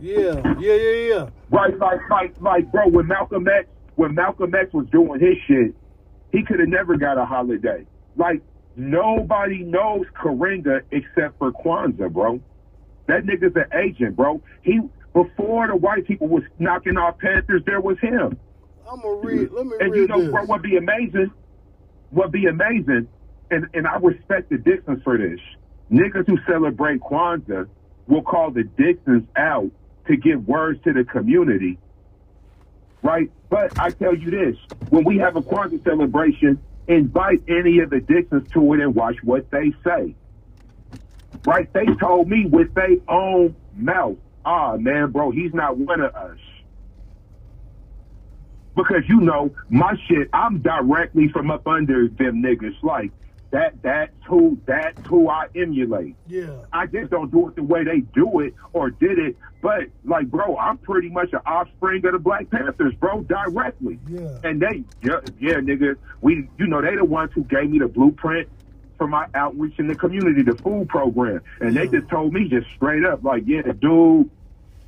Yeah, 0.00 0.40
yeah, 0.58 0.74
yeah, 0.74 1.14
yeah. 1.14 1.28
Right, 1.50 1.76
like, 1.78 2.00
like, 2.10 2.34
like, 2.40 2.72
bro, 2.72 2.88
when 2.88 3.06
Malcolm 3.06 3.46
X, 3.46 3.68
when 3.96 4.14
Malcolm 4.14 4.54
X 4.54 4.72
was 4.72 4.86
doing 4.90 5.20
his 5.20 5.36
shit, 5.46 5.74
he 6.32 6.42
could 6.44 6.60
have 6.60 6.68
never 6.68 6.96
got 6.96 7.18
a 7.18 7.24
holiday. 7.24 7.86
Like, 8.16 8.42
Nobody 8.76 9.62
knows 9.62 10.06
Karenga 10.18 10.82
except 10.90 11.38
for 11.38 11.52
Kwanzaa, 11.52 12.10
bro. 12.12 12.40
That 13.08 13.24
nigga's 13.24 13.54
an 13.56 13.66
agent, 13.78 14.16
bro. 14.16 14.40
He 14.62 14.80
before 15.12 15.66
the 15.66 15.76
white 15.76 16.06
people 16.06 16.28
was 16.28 16.44
knocking 16.58 16.96
off 16.96 17.18
Panthers, 17.18 17.62
there 17.66 17.80
was 17.80 17.98
him. 17.98 18.38
I'm 18.88 19.00
gonna 19.02 19.16
read. 19.16 19.50
Let 19.50 19.66
me 19.66 19.72
And 19.80 19.92
read 19.92 19.98
you 19.98 20.06
know 20.06 20.22
this. 20.22 20.30
bro, 20.30 20.44
what 20.44 20.62
be 20.62 20.76
amazing? 20.76 21.30
What 22.10 22.30
be 22.30 22.46
amazing? 22.46 23.08
And 23.50 23.66
and 23.74 23.86
I 23.86 23.96
respect 23.98 24.50
the 24.50 24.58
distance 24.58 25.02
for 25.02 25.18
this. 25.18 25.40
Niggas 25.90 26.26
who 26.26 26.38
celebrate 26.46 27.00
Kwanzaa 27.00 27.68
will 28.06 28.22
call 28.22 28.50
the 28.50 28.64
Dixons 28.64 29.26
out 29.36 29.70
to 30.06 30.16
give 30.16 30.46
words 30.46 30.80
to 30.84 30.92
the 30.92 31.04
community. 31.04 31.78
Right? 33.02 33.30
But 33.48 33.72
I 33.78 33.90
tell 33.90 34.14
you 34.14 34.30
this, 34.30 34.56
when 34.88 35.04
we 35.04 35.18
have 35.18 35.36
a 35.36 35.42
Kwanzaa 35.42 35.82
celebration, 35.84 36.60
invite 36.86 37.42
any 37.48 37.80
of 37.80 37.90
the 37.90 38.00
Dixons 38.00 38.50
to 38.52 38.72
it 38.74 38.80
and 38.80 38.94
watch 38.94 39.16
what 39.22 39.50
they 39.50 39.72
say. 39.84 40.14
Right? 41.44 41.72
They 41.72 41.86
told 41.98 42.28
me 42.28 42.46
with 42.46 42.74
their 42.74 42.96
own 43.08 43.56
mouth, 43.74 44.18
ah 44.44 44.76
man, 44.76 45.10
bro, 45.10 45.30
he's 45.30 45.54
not 45.54 45.76
one 45.76 46.00
of 46.00 46.14
us 46.14 46.38
because 48.76 49.02
you 49.08 49.20
know 49.20 49.54
my 49.68 49.94
shit. 50.06 50.28
I'm 50.32 50.60
directly 50.60 51.28
from 51.28 51.50
up 51.50 51.66
under 51.66 52.08
them 52.08 52.42
niggas. 52.42 52.82
Like 52.82 53.12
that. 53.50 53.82
That's 53.82 54.12
who. 54.26 54.58
That's 54.66 55.06
who 55.06 55.28
I 55.28 55.46
emulate. 55.54 56.16
yeah. 56.26 56.64
I 56.72 56.86
just 56.86 57.10
don't 57.10 57.30
do 57.30 57.48
it 57.48 57.56
the 57.56 57.62
way 57.62 57.84
they 57.84 58.00
do 58.00 58.40
it 58.40 58.54
or 58.72 58.90
did 58.90 59.18
it. 59.18 59.36
But 59.62 59.88
like, 60.04 60.30
bro, 60.30 60.56
I'm 60.56 60.78
pretty 60.78 61.10
much 61.10 61.32
an 61.32 61.40
offspring 61.44 62.04
of 62.06 62.12
the 62.12 62.18
Black 62.18 62.50
Panthers, 62.50 62.94
bro, 62.94 63.22
directly. 63.22 63.98
Yeah. 64.08 64.38
And 64.42 64.60
they, 64.60 64.84
yeah, 65.02 65.20
yeah, 65.38 65.54
nigga, 65.54 65.96
we, 66.20 66.48
you 66.58 66.66
know, 66.66 66.80
they 66.80 66.96
the 66.96 67.04
ones 67.04 67.30
who 67.34 67.44
gave 67.44 67.70
me 67.70 67.78
the 67.78 67.88
blueprint 67.88 68.48
for 68.96 69.06
my 69.06 69.26
outreach 69.34 69.78
in 69.78 69.86
the 69.86 69.94
community, 69.94 70.42
the 70.42 70.54
food 70.56 70.88
program, 70.88 71.40
and 71.60 71.74
they 71.74 71.88
just 71.88 72.08
told 72.10 72.34
me 72.34 72.48
just 72.48 72.66
straight 72.76 73.02
up, 73.02 73.24
like, 73.24 73.42
yeah, 73.46 73.62
dude, 73.80 74.30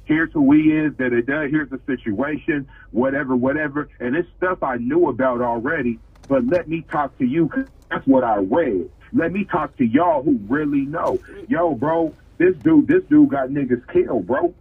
here's 0.04 0.30
who 0.32 0.52
he 0.52 0.70
is, 0.70 0.94
that 0.98 1.14
it 1.14 1.24
does, 1.26 1.50
here's 1.50 1.70
the 1.70 1.80
situation, 1.86 2.68
whatever, 2.90 3.34
whatever. 3.34 3.88
And 4.00 4.14
it's 4.14 4.28
stuff 4.36 4.62
I 4.62 4.76
knew 4.76 5.08
about 5.08 5.40
already, 5.40 5.98
but 6.28 6.46
let 6.46 6.68
me 6.68 6.84
talk 6.90 7.16
to 7.18 7.24
you 7.24 7.50
that's 7.92 8.06
what 8.06 8.24
I 8.24 8.36
read. 8.36 8.88
Let 9.12 9.32
me 9.32 9.44
talk 9.44 9.76
to 9.76 9.84
y'all 9.84 10.22
who 10.22 10.38
really 10.48 10.86
know. 10.86 11.18
Yo, 11.48 11.74
bro, 11.74 12.14
this 12.38 12.56
dude, 12.56 12.88
this 12.88 13.02
dude 13.10 13.28
got 13.30 13.50
niggas 13.50 13.86
killed, 13.92 14.26
bro. 14.26 14.54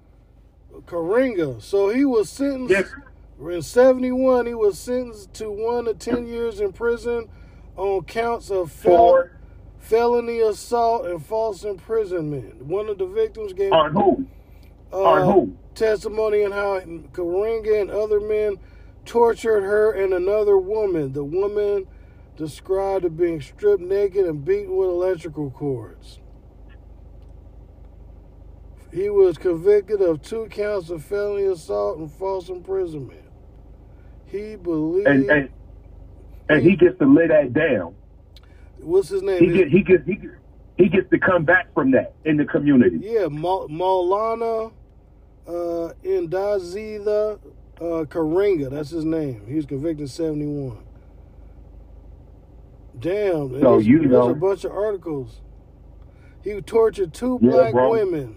Karenga. 0.87 1.61
So 1.61 1.89
he 1.89 2.05
was 2.05 2.29
sentenced 2.29 2.71
Yes. 2.71 2.91
in 3.39 3.61
'71. 3.61 4.45
He 4.47 4.53
was 4.53 4.77
sentenced 4.77 5.33
to 5.35 5.49
one 5.49 5.85
to 5.85 5.93
ten 5.93 6.25
years 6.27 6.59
in 6.59 6.73
prison 6.73 7.29
on 7.77 8.03
counts 8.03 8.49
of 8.51 8.71
fel- 8.71 9.25
felony 9.79 10.39
assault 10.41 11.05
and 11.05 11.23
false 11.25 11.63
imprisonment. 11.63 12.61
One 12.65 12.89
of 12.89 12.97
the 12.97 13.05
victims 13.05 13.53
gave 13.53 13.71
on 13.71 13.91
who? 13.93 14.25
uh, 14.91 15.01
on 15.03 15.31
who? 15.33 15.53
testimony 15.75 16.43
on 16.43 16.51
how 16.51 16.79
Karenga 17.13 17.79
and 17.81 17.89
other 17.91 18.19
men 18.19 18.57
tortured 19.05 19.61
her 19.61 19.93
and 19.93 20.13
another 20.13 20.57
woman. 20.57 21.13
The 21.13 21.23
woman 21.23 21.87
described 22.37 23.05
as 23.05 23.11
being 23.11 23.41
stripped 23.41 23.81
naked 23.81 24.25
and 24.25 24.43
beaten 24.43 24.75
with 24.75 24.89
electrical 24.89 25.51
cords. 25.51 26.19
He 28.93 29.09
was 29.09 29.37
convicted 29.37 30.01
of 30.01 30.21
two 30.21 30.47
counts 30.47 30.89
of 30.89 31.03
felony 31.03 31.45
assault 31.45 31.97
and 31.99 32.11
false 32.11 32.49
imprisonment. 32.49 33.23
He 34.25 34.55
believed. 34.55 35.07
And 35.07 35.29
and 35.29 35.49
and 36.49 36.61
he 36.61 36.75
gets 36.75 36.97
to 36.99 37.05
lay 37.05 37.27
that 37.27 37.53
down. 37.53 37.95
what's 38.79 39.09
his 39.09 39.21
name? 39.21 39.39
He 39.39 39.47
get 39.57 39.67
he 39.69 39.83
gets 39.83 40.05
he 40.05 40.15
gets, 40.15 40.33
he 40.77 40.89
gets 40.89 41.09
to 41.11 41.19
come 41.19 41.45
back 41.45 41.73
from 41.73 41.91
that 41.91 42.13
in 42.25 42.37
the 42.37 42.45
community. 42.45 42.97
Yeah, 43.01 43.27
Mau- 43.27 43.67
Maulana 43.67 44.71
uh, 45.47 45.93
Indazida 46.03 47.39
uh, 47.79 48.05
Karenga. 48.05 48.69
That's 48.69 48.89
his 48.89 49.05
name. 49.05 49.45
He 49.47 49.55
was 49.55 49.65
convicted 49.65 50.01
in 50.01 50.07
71. 50.07 50.77
Damn. 53.01 53.59
So 53.59 53.73
there's, 53.73 53.87
you 53.87 53.99
there's 53.99 54.11
know- 54.11 54.29
a 54.29 54.35
bunch 54.35 54.63
of 54.63 54.71
articles. 54.71 55.41
He 56.43 56.59
tortured 56.61 57.13
two 57.13 57.37
Yeah, 57.41 57.51
black 57.51 57.73
bro. 57.73 57.91
women. 57.91 58.35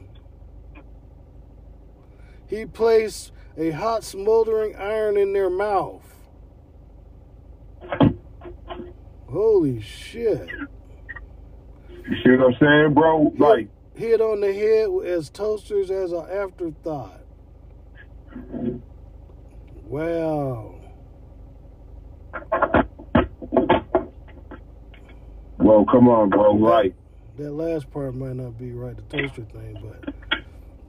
He 2.47 2.67
placed 2.67 3.33
a 3.57 3.71
hot 3.71 4.05
smoldering 4.05 4.77
iron 4.77 5.17
in 5.17 5.33
their 5.33 5.49
mouth. 5.49 6.03
Holy 9.31 9.81
shit. 9.81 10.49
You 10.49 12.17
see 12.23 12.31
what 12.37 12.53
I'm 12.53 12.57
saying, 12.61 12.95
bro? 12.95 13.33
Like 13.39 13.69
Hit 13.95 14.21
on 14.21 14.41
the 14.41 14.53
head 14.53 14.91
as 15.09 15.31
toasters 15.31 15.91
as 15.91 16.13
an 16.13 16.27
afterthought. 16.31 17.21
Wow. 19.87 20.75
Well, 25.65 25.85
come 25.87 26.09
on, 26.09 26.31
bro. 26.31 26.57
Right. 26.59 26.95
That 27.39 27.53
last 27.53 27.91
part 27.91 28.15
might 28.15 28.37
not 28.37 28.59
be 28.59 28.73
right, 28.73 28.95
the 28.97 29.03
toaster 29.03 29.43
thing, 29.43 29.77
but 29.83 30.15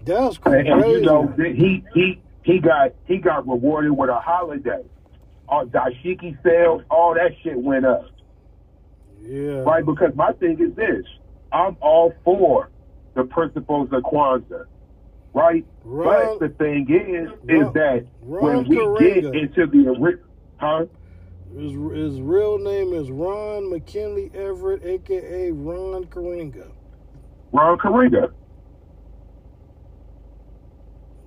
that's 0.06 0.36
and, 0.36 0.44
crazy. 0.44 0.70
and 0.70 0.86
you 0.92 1.02
know 1.02 1.28
he 1.38 1.84
he 1.94 2.22
he 2.44 2.60
got 2.60 2.92
he 3.06 3.18
got 3.18 3.48
rewarded 3.48 3.92
with 3.98 4.10
a 4.10 4.20
holiday. 4.20 4.84
All 5.48 5.66
dashiki 5.66 6.38
sales, 6.44 6.84
all 6.92 7.14
that 7.16 7.32
shit 7.42 7.58
went 7.58 7.86
up. 7.86 8.06
yeah. 9.24 9.62
right? 9.62 9.84
Because 9.86 10.14
my 10.16 10.34
thing 10.34 10.60
is 10.60 10.76
this: 10.76 11.06
I'm 11.52 11.78
all 11.82 12.14
for 12.24 12.70
the 13.16 13.24
principles 13.24 13.90
of 13.92 14.04
Kwanzaa, 14.04 14.66
right? 15.34 15.66
Ron- 15.84 16.38
but 16.38 16.40
the 16.40 16.50
thing 16.56 16.88
is, 16.90 17.30
Ron- 17.48 17.68
is 17.68 17.74
that 17.74 18.06
Ron 18.22 18.44
when 18.44 18.68
we 18.68 18.76
Karenga. 18.78 19.22
get 19.22 19.36
into 19.36 19.66
the 19.68 19.90
ori- 19.98 20.18
huh? 20.58 20.86
His, 21.58 21.72
his 21.72 22.22
real 22.22 22.58
name 22.58 22.94
is 22.94 23.10
Ron 23.12 23.70
McKinley 23.70 24.30
Everett, 24.34 24.84
aka 24.84 25.52
Ron 25.52 26.06
Karenga. 26.06 26.68
Ron 27.54 27.78
Karenga. 27.78 28.32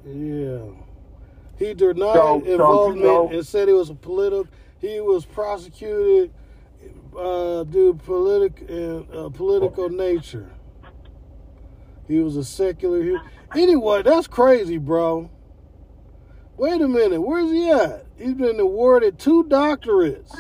Yeah. 0.07 0.61
He 1.59 1.75
denied 1.75 2.15
So- 2.15 2.41
so, 2.41 2.45
you 2.47 2.53
involvement 2.53 3.05
know- 3.05 3.29
and 3.31 3.47
said 3.47 3.69
he 3.69 3.75
was 3.75 3.91
a 3.91 3.95
political. 3.95 4.47
He 4.79 5.01
was 5.01 5.25
prosecuted 5.25 6.31
uh, 7.19 7.65
due 7.65 7.95
politic 7.95 8.65
and 8.69 9.07
uh, 9.13 9.29
political 9.31 9.89
nature. 9.89 10.49
He 12.07 12.21
was 12.21 12.37
a 12.37 12.45
secular. 12.45 13.03
He, 13.03 13.17
anyway, 13.57 14.03
that's 14.03 14.27
crazy, 14.29 14.79
bro. 14.79 15.31
Wait 16.59 16.81
a 16.81 16.89
minute, 16.89 17.21
where's 17.21 17.51
he 17.53 17.71
at? 17.71 18.05
He's 18.19 18.35
been 18.35 18.59
awarded 18.59 19.19
two 19.19 19.45
doctorates. 19.45 20.35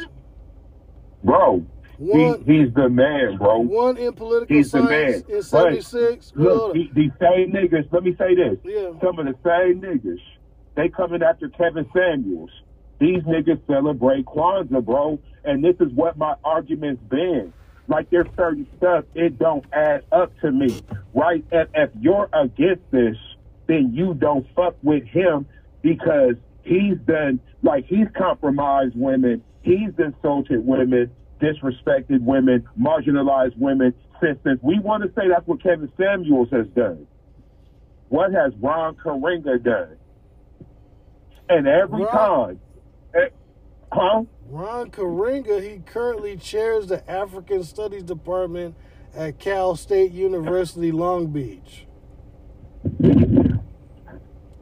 Bro, 1.22 1.64
One, 1.98 2.44
he, 2.44 2.59
he's 2.64 2.74
the 2.74 2.88
man, 2.88 3.38
bro. 3.38 3.59
one 3.61 3.96
in 3.96 4.12
political 4.12 4.54
He's 4.54 4.72
the 4.72 4.78
science 4.87 5.28
man. 5.28 5.37
in 5.37 5.42
'76. 5.42 6.33
Look, 6.35 6.74
he, 6.76 6.90
these 6.94 7.12
same 7.20 7.52
niggas, 7.52 7.92
let 7.92 8.02
me 8.02 8.16
say 8.18 8.35
this. 8.35 8.59
Yeah. 8.64 8.90
Some 9.00 9.18
of 9.18 9.26
the 9.26 9.35
same 9.44 9.81
niggas, 9.81 10.18
they 10.74 10.88
coming 10.88 11.22
after 11.22 11.48
Kevin 11.50 11.87
Samuels. 11.94 12.50
These 13.00 13.22
niggas 13.22 13.61
celebrate 13.68 14.24
Kwanzaa, 14.26 14.85
bro. 14.85 15.20
And 15.44 15.62
this 15.62 15.76
is 15.81 15.92
what 15.92 16.18
my 16.18 16.35
argument's 16.44 17.02
been. 17.09 17.52
Like 17.87 18.11
there's 18.11 18.26
certain 18.37 18.66
stuff, 18.76 19.04
it 19.14 19.38
don't 19.38 19.64
add 19.72 20.04
up 20.12 20.33
to 20.40 20.50
me, 20.50 20.78
right? 21.14 21.44
If, 21.52 21.68
if 21.74 21.90
you're 22.00 22.28
against 22.33 22.83
this, 22.90 23.16
then 23.66 23.92
you 23.94 24.14
don't 24.14 24.46
fuck 24.54 24.74
with 24.83 25.04
him 25.04 25.46
because 25.83 26.35
he's 26.62 26.99
done, 27.07 27.41
like 27.62 27.87
he's 27.87 28.07
compromised 28.17 28.95
women, 28.95 29.43
he's 29.62 29.91
insulted 29.99 30.64
women, 30.64 31.11
disrespected 31.41 32.23
women, 32.23 32.67
marginalized 32.81 33.57
women. 33.57 33.95
Since, 34.21 34.38
since 34.45 34.61
we 34.62 34.79
want 34.79 35.05
to 35.05 35.09
say 35.11 35.29
that's 35.29 35.47
what 35.47 35.62
Kevin 35.62 35.91
Samuels 35.97 36.49
has 36.51 36.67
done, 36.69 37.07
what 38.09 38.33
has 38.33 38.53
Ron 38.61 38.97
Karenga 38.97 39.62
done? 39.62 39.97
And 41.49 41.67
every 41.67 42.03
Ron- 42.03 42.12
time, 42.12 42.61
eh, 43.14 43.29
huh? 43.93 44.23
Ron 44.51 44.91
Karenga, 44.91 45.62
he 45.62 45.81
currently 45.85 46.37
chairs 46.37 46.87
the 46.87 47.09
African 47.11 47.64
Studies 47.64 48.03
Department 48.03 48.75
at 49.14 49.38
Cal 49.38 49.77
State 49.77 50.12
University, 50.12 50.91
Long 50.91 51.29
Beach. 51.29 51.87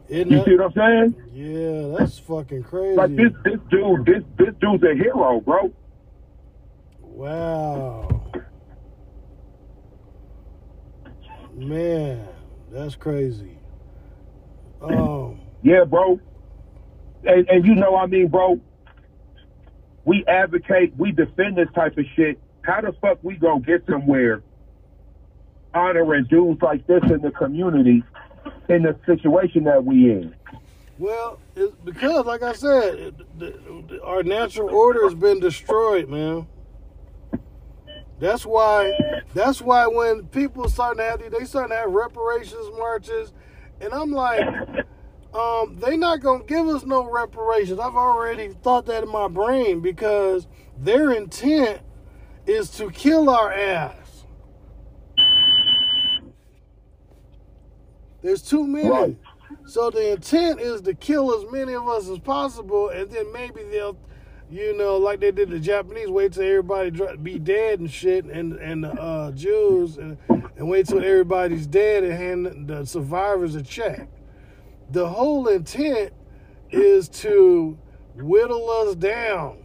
Isn't 0.08 0.30
You 0.30 0.44
see 0.44 0.56
what 0.56 0.78
I'm 0.78 1.14
saying? 1.14 1.30
Yeah, 1.32 1.98
that's 1.98 2.18
fucking 2.20 2.62
crazy. 2.62 2.96
Like 2.96 3.16
this, 3.16 3.32
this 3.44 3.58
dude, 3.70 4.06
this 4.06 4.22
this 4.38 4.54
dude's 4.60 4.84
a 4.84 4.94
hero, 4.94 5.40
bro. 5.40 5.72
Wow. 7.00 8.30
Man, 11.54 12.28
that's 12.70 12.94
crazy. 12.94 13.58
Um, 14.80 15.40
Yeah, 15.62 15.84
bro. 15.84 16.20
And 17.24 17.48
and 17.48 17.64
you 17.64 17.74
know, 17.74 17.96
I 17.96 18.06
mean, 18.06 18.28
bro, 18.28 18.60
we 20.04 20.24
advocate, 20.26 20.94
we 20.96 21.10
defend 21.10 21.56
this 21.56 21.68
type 21.74 21.98
of 21.98 22.04
shit 22.14 22.38
how 22.62 22.80
the 22.80 22.92
fuck 23.00 23.18
we 23.22 23.36
gonna 23.36 23.60
get 23.60 23.84
somewhere 23.88 24.42
honoring 25.74 26.24
dudes 26.24 26.60
like 26.62 26.86
this 26.86 27.02
in 27.04 27.20
the 27.20 27.30
community 27.30 28.02
in 28.68 28.82
the 28.82 28.98
situation 29.06 29.64
that 29.64 29.84
we 29.84 30.10
in? 30.10 30.34
Well, 30.98 31.38
it's 31.54 31.74
because, 31.84 32.24
like 32.24 32.42
I 32.42 32.52
said, 32.52 33.22
the, 33.38 34.00
our 34.02 34.22
natural 34.22 34.70
order 34.74 35.04
has 35.04 35.14
been 35.14 35.40
destroyed, 35.40 36.08
man. 36.08 36.46
That's 38.18 38.46
why. 38.46 38.92
That's 39.34 39.60
why 39.60 39.86
when 39.86 40.26
people 40.28 40.68
starting 40.68 40.98
to 40.98 41.04
have 41.04 41.30
they 41.30 41.44
starting 41.44 41.70
to 41.70 41.76
have 41.76 41.90
reparations 41.90 42.70
marches, 42.78 43.34
and 43.80 43.92
I'm 43.92 44.10
like, 44.10 44.42
um, 45.34 45.76
they 45.78 45.98
not 45.98 46.20
gonna 46.20 46.44
give 46.44 46.66
us 46.66 46.84
no 46.84 47.10
reparations. 47.10 47.78
I've 47.78 47.94
already 47.94 48.48
thought 48.48 48.86
that 48.86 49.02
in 49.02 49.10
my 49.10 49.28
brain 49.28 49.80
because 49.80 50.46
their 50.78 51.12
intent 51.12 51.80
is 52.46 52.70
to 52.72 52.90
kill 52.90 53.28
our 53.28 53.52
ass. 53.52 54.05
There's 58.26 58.42
too 58.42 58.66
many. 58.66 58.88
Right. 58.88 59.16
So 59.66 59.88
the 59.88 60.10
intent 60.10 60.60
is 60.60 60.80
to 60.80 60.94
kill 60.94 61.32
as 61.32 61.48
many 61.52 61.74
of 61.74 61.86
us 61.86 62.08
as 62.08 62.18
possible, 62.18 62.88
and 62.88 63.08
then 63.08 63.32
maybe 63.32 63.62
they'll, 63.70 63.96
you 64.50 64.76
know, 64.76 64.96
like 64.96 65.20
they 65.20 65.30
did 65.30 65.48
the 65.48 65.60
Japanese, 65.60 66.08
wait 66.08 66.32
till 66.32 66.42
everybody 66.42 66.90
be 67.22 67.38
dead 67.38 67.78
and 67.78 67.88
shit, 67.88 68.24
and 68.24 68.54
and 68.54 68.82
the 68.82 68.90
uh, 69.00 69.30
Jews, 69.30 69.98
and, 69.98 70.18
and 70.28 70.68
wait 70.68 70.88
till 70.88 70.98
everybody's 70.98 71.68
dead 71.68 72.02
and 72.02 72.12
hand 72.14 72.66
the 72.66 72.84
survivors 72.84 73.54
a 73.54 73.62
check. 73.62 74.08
The 74.90 75.08
whole 75.08 75.46
intent 75.46 76.12
is 76.72 77.08
to 77.20 77.78
whittle 78.16 78.68
us 78.70 78.96
down. 78.96 79.64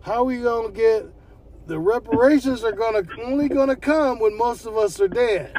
How 0.00 0.24
we 0.24 0.38
gonna 0.38 0.70
get 0.70 1.04
the 1.66 1.78
reparations 1.78 2.64
are 2.64 2.72
gonna 2.72 3.02
only 3.22 3.50
gonna 3.50 3.76
come 3.76 4.20
when 4.20 4.38
most 4.38 4.64
of 4.64 4.78
us 4.78 4.98
are 5.02 5.08
dead. 5.08 5.54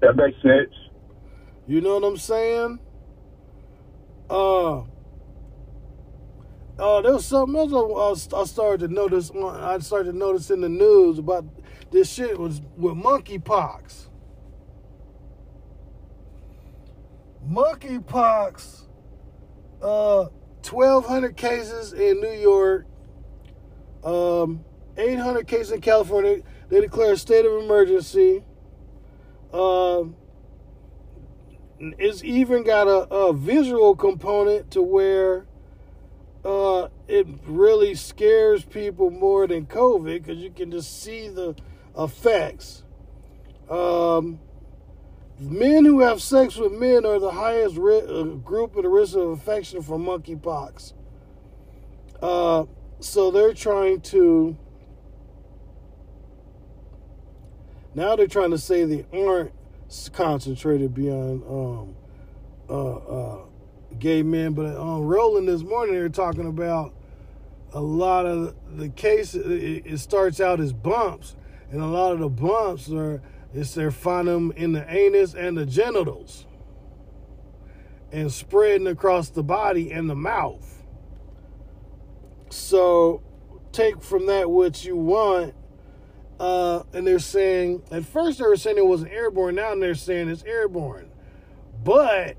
That 0.00 0.16
makes 0.16 0.40
sense. 0.42 0.74
You 1.66 1.80
know 1.80 1.94
what 1.98 2.04
I'm 2.04 2.16
saying? 2.16 2.80
Uh, 4.30 4.80
uh, 6.78 7.00
there 7.02 7.12
was 7.12 7.26
something 7.26 7.56
else 7.56 8.32
I, 8.32 8.40
I 8.40 8.44
started 8.44 8.88
to 8.88 8.94
notice. 8.94 9.30
I 9.32 9.78
started 9.78 10.12
to 10.12 10.18
notice 10.18 10.50
in 10.50 10.60
the 10.60 10.68
news 10.68 11.18
about 11.18 11.44
this 11.90 12.12
shit 12.12 12.38
was 12.38 12.60
with 12.76 12.94
monkeypox. 12.94 14.08
Monkeypox. 17.48 18.82
Uh, 19.82 20.26
1,200 20.62 21.36
cases 21.36 21.92
in 21.92 22.20
New 22.20 22.32
York. 22.32 22.86
Um, 24.04 24.64
800 24.96 25.46
cases 25.46 25.72
in 25.72 25.80
California. 25.80 26.42
They 26.68 26.80
declare 26.80 27.12
a 27.12 27.16
state 27.16 27.44
of 27.46 27.62
emergency. 27.62 28.44
Um, 29.52 30.16
it's 31.78 32.22
even 32.24 32.64
got 32.64 32.86
a, 32.86 33.08
a 33.12 33.32
visual 33.32 33.94
component 33.94 34.70
to 34.72 34.82
where 34.82 35.46
uh, 36.44 36.88
it 37.08 37.26
really 37.44 37.94
scares 37.94 38.64
people 38.64 39.10
more 39.10 39.46
than 39.46 39.66
COVID 39.66 40.22
because 40.22 40.38
you 40.38 40.50
can 40.50 40.70
just 40.70 41.02
see 41.02 41.28
the 41.28 41.54
effects. 41.98 42.84
Um, 43.68 44.38
men 45.38 45.84
who 45.84 46.00
have 46.00 46.22
sex 46.22 46.56
with 46.56 46.72
men 46.72 47.04
are 47.04 47.18
the 47.18 47.32
highest 47.32 47.76
uh, 47.76 48.22
group 48.44 48.76
at 48.76 48.82
the 48.82 48.88
risk 48.88 49.16
of 49.16 49.30
infection 49.30 49.82
from 49.82 50.04
monkeypox. 50.04 50.92
Uh, 52.22 52.64
so 53.00 53.30
they're 53.30 53.54
trying 53.54 54.00
to. 54.02 54.56
Now 57.94 58.14
they're 58.14 58.26
trying 58.26 58.50
to 58.50 58.58
say 58.58 58.84
they 58.84 59.06
aren't 59.12 59.52
concentrated 60.12 60.94
beyond 60.94 61.42
um, 61.44 61.96
uh, 62.68 62.96
uh, 62.96 63.38
gay 63.98 64.22
men, 64.22 64.52
but 64.52 64.76
on 64.76 65.02
Rolling 65.02 65.46
this 65.46 65.62
morning 65.62 65.94
they're 65.94 66.08
talking 66.08 66.46
about 66.46 66.94
a 67.72 67.80
lot 67.80 68.26
of 68.26 68.54
the 68.76 68.88
cases. 68.88 69.46
It, 69.46 69.86
it 69.86 69.98
starts 69.98 70.40
out 70.40 70.60
as 70.60 70.72
bumps, 70.72 71.36
and 71.70 71.80
a 71.80 71.86
lot 71.86 72.12
of 72.12 72.18
the 72.20 72.28
bumps 72.28 72.90
are 72.90 73.22
it's 73.54 73.74
they're 73.74 73.90
finding 73.90 74.34
them 74.34 74.52
in 74.56 74.72
the 74.72 74.90
anus 74.92 75.34
and 75.34 75.56
the 75.56 75.64
genitals, 75.64 76.46
and 78.12 78.30
spreading 78.30 78.86
across 78.86 79.30
the 79.30 79.42
body 79.42 79.92
and 79.92 80.10
the 80.10 80.14
mouth. 80.14 80.82
So 82.50 83.22
take 83.72 84.02
from 84.02 84.26
that 84.26 84.50
what 84.50 84.84
you 84.84 84.96
want. 84.96 85.54
Uh, 86.38 86.82
and 86.92 87.06
they're 87.06 87.18
saying 87.18 87.82
at 87.90 88.04
first 88.04 88.38
they 88.38 88.44
were 88.44 88.56
saying 88.56 88.76
it 88.78 88.86
wasn't 88.86 89.12
airborne. 89.12 89.54
Now 89.54 89.74
they're 89.74 89.94
saying 89.94 90.28
it's 90.28 90.44
airborne. 90.44 91.10
But 91.82 92.36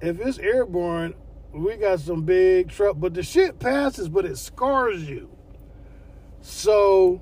if 0.00 0.20
it's 0.20 0.38
airborne, 0.38 1.14
we 1.52 1.76
got 1.76 2.00
some 2.00 2.22
big 2.22 2.68
trouble. 2.68 3.00
But 3.00 3.14
the 3.14 3.22
shit 3.22 3.58
passes, 3.58 4.08
but 4.08 4.24
it 4.24 4.38
scars 4.38 5.08
you. 5.08 5.30
So 6.40 7.20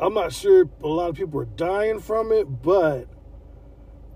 I'm 0.00 0.14
not 0.14 0.32
sure 0.32 0.68
a 0.82 0.86
lot 0.86 1.08
of 1.08 1.16
people 1.16 1.40
are 1.40 1.46
dying 1.46 1.98
from 1.98 2.30
it, 2.30 2.44
but 2.62 3.08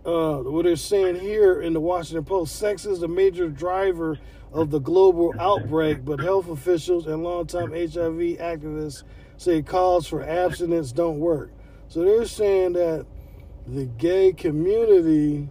uh, 0.05 0.38
what 0.38 0.64
they're 0.64 0.77
saying 0.77 1.18
here 1.18 1.61
in 1.61 1.73
the 1.73 1.81
Washington 1.81 2.25
Post, 2.25 2.57
sex 2.57 2.87
is 2.87 3.01
the 3.01 3.09
major 3.09 3.49
driver 3.49 4.18
of 4.53 4.71
the 4.71 4.79
global 4.79 5.33
outbreak, 5.40 6.05
but 6.05 6.21
health 6.21 6.49
officials 6.49 7.07
and 7.07 7.23
longtime 7.25 7.71
HIV 7.71 8.38
activists 8.38 9.03
say 9.37 9.62
calls 9.62 10.07
for 10.07 10.23
abstinence 10.23 10.92
don't 10.92 11.18
work. 11.18 11.53
So 11.88 12.05
they're 12.05 12.27
saying 12.27 12.75
that 12.75 13.07
the 13.66 13.87
gay 13.87 14.33
community, 14.33 15.49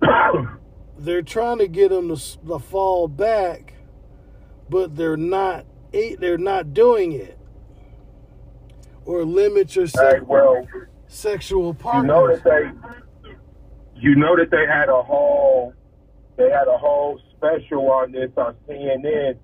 they're 0.98 1.22
trying 1.22 1.58
to 1.58 1.68
get 1.68 1.90
them 1.90 2.14
to, 2.14 2.38
to 2.46 2.58
fall 2.58 3.08
back, 3.08 3.74
but 4.68 4.96
they're 4.96 5.16
not. 5.16 5.66
They're 5.92 6.38
not 6.38 6.72
doing 6.72 7.12
it, 7.12 7.38
or 9.04 9.24
limit 9.24 9.76
your 9.76 9.84
Hey, 9.84 9.90
se- 9.90 10.20
well, 10.20 10.66
sexual 11.06 11.76
you 11.94 12.02
know 12.04 12.28
that 12.28 12.42
they, 12.42 13.30
you 14.00 14.14
know 14.14 14.34
that 14.36 14.50
they 14.50 14.64
had 14.66 14.88
a 14.88 15.02
whole, 15.02 15.74
they 16.36 16.48
had 16.48 16.66
a 16.66 16.78
whole 16.78 17.20
special 17.36 17.90
on 17.90 18.12
this 18.12 18.30
on 18.38 18.54
CNN. 18.66 19.36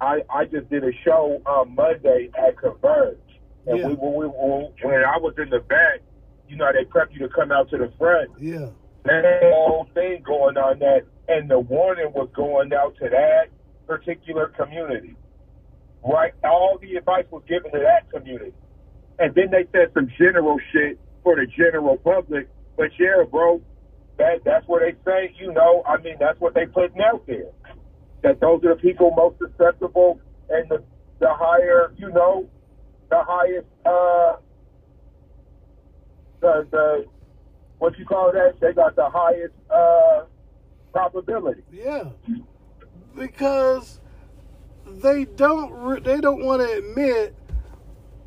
I 0.00 0.20
I 0.30 0.44
just 0.46 0.68
did 0.70 0.84
a 0.84 0.92
show 1.04 1.40
on 1.46 1.74
Monday 1.74 2.30
at 2.36 2.56
Converge, 2.58 3.18
and 3.66 3.78
Yeah. 3.78 3.88
we, 3.88 3.94
we, 3.94 4.26
we, 4.26 4.68
when 4.82 5.04
I 5.04 5.16
was 5.18 5.34
in 5.38 5.50
the 5.50 5.60
back, 5.60 6.00
you 6.48 6.56
know 6.56 6.70
they 6.72 6.84
prep 6.84 7.08
you 7.12 7.20
to 7.20 7.28
come 7.28 7.52
out 7.52 7.70
to 7.70 7.78
the 7.78 7.92
front. 7.98 8.30
yeah. 8.40 8.68
That 9.04 9.40
whole 9.52 9.86
thing 9.92 10.22
going 10.24 10.56
on 10.56 10.78
that, 10.78 11.02
and 11.28 11.50
the 11.50 11.58
warning 11.60 12.10
was 12.14 12.30
going 12.34 12.72
out 12.72 12.96
to 13.02 13.08
that 13.10 13.48
particular 13.86 14.48
community. 14.48 15.14
Right, 16.02 16.32
all 16.42 16.78
the 16.80 16.96
advice 16.96 17.24
was 17.30 17.42
given 17.48 17.70
to 17.72 17.78
that 17.78 18.10
community, 18.10 18.52
and 19.18 19.34
then 19.34 19.50
they 19.50 19.64
said 19.72 19.92
some 19.94 20.10
general 20.18 20.58
shit 20.72 20.98
for 21.22 21.36
the 21.36 21.46
general 21.46 21.96
public. 21.98 22.48
But 22.76 22.90
yeah, 22.98 23.24
bro, 23.30 23.62
that 24.18 24.44
that's 24.44 24.66
what 24.68 24.82
they 24.82 24.92
say. 25.04 25.34
You 25.38 25.52
know, 25.52 25.82
I 25.86 25.96
mean, 26.02 26.16
that's 26.20 26.38
what 26.40 26.54
they 26.54 26.66
putting 26.66 27.00
out 27.00 27.26
there. 27.26 27.48
That 28.24 28.40
those 28.40 28.64
are 28.64 28.74
the 28.74 28.80
people 28.80 29.12
most 29.14 29.36
susceptible 29.38 30.18
and 30.48 30.68
the 30.70 30.82
the 31.20 31.28
higher, 31.30 31.92
you 31.96 32.10
know, 32.10 32.48
the 33.10 33.22
highest, 33.22 33.66
uh, 33.84 34.36
the 36.40 36.66
the 36.70 37.04
what 37.78 37.98
you 37.98 38.06
call 38.06 38.32
that? 38.32 38.54
They 38.60 38.72
got 38.72 38.96
the 38.96 39.08
highest 39.10 39.54
uh 39.70 40.24
probability. 40.92 41.62
Yeah, 41.70 42.04
because 43.14 44.00
they 44.86 45.26
don't 45.26 46.02
they 46.02 46.20
don't 46.20 46.42
want 46.42 46.62
to 46.62 46.78
admit 46.78 47.34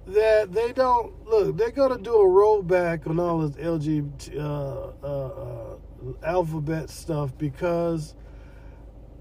that 0.06 0.54
they 0.54 0.74
don't 0.74 1.28
look. 1.28 1.58
They're 1.58 1.72
gonna 1.72 1.98
do 1.98 2.14
a 2.14 2.26
rollback 2.26 3.08
on 3.08 3.20
all 3.20 3.40
this 3.40 3.58
LGBT 3.58 4.40
uh, 4.40 4.92
uh, 5.04 5.08
uh, 5.08 5.76
alphabet 6.24 6.92
stuff 6.92 7.38
because 7.38 8.14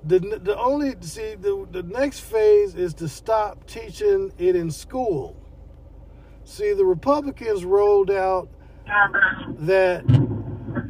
the 0.06 0.18
the 0.42 0.56
only 0.58 0.94
see 1.00 1.34
the 1.34 1.66
the 1.70 1.82
next 1.82 2.20
phase 2.20 2.74
is 2.74 2.94
to 2.94 3.08
stop 3.08 3.66
teaching 3.66 4.32
it 4.38 4.56
in 4.56 4.70
school. 4.70 5.36
See, 6.44 6.72
the 6.72 6.84
Republicans 6.84 7.64
rolled 7.64 8.10
out 8.10 8.48
that 9.58 10.04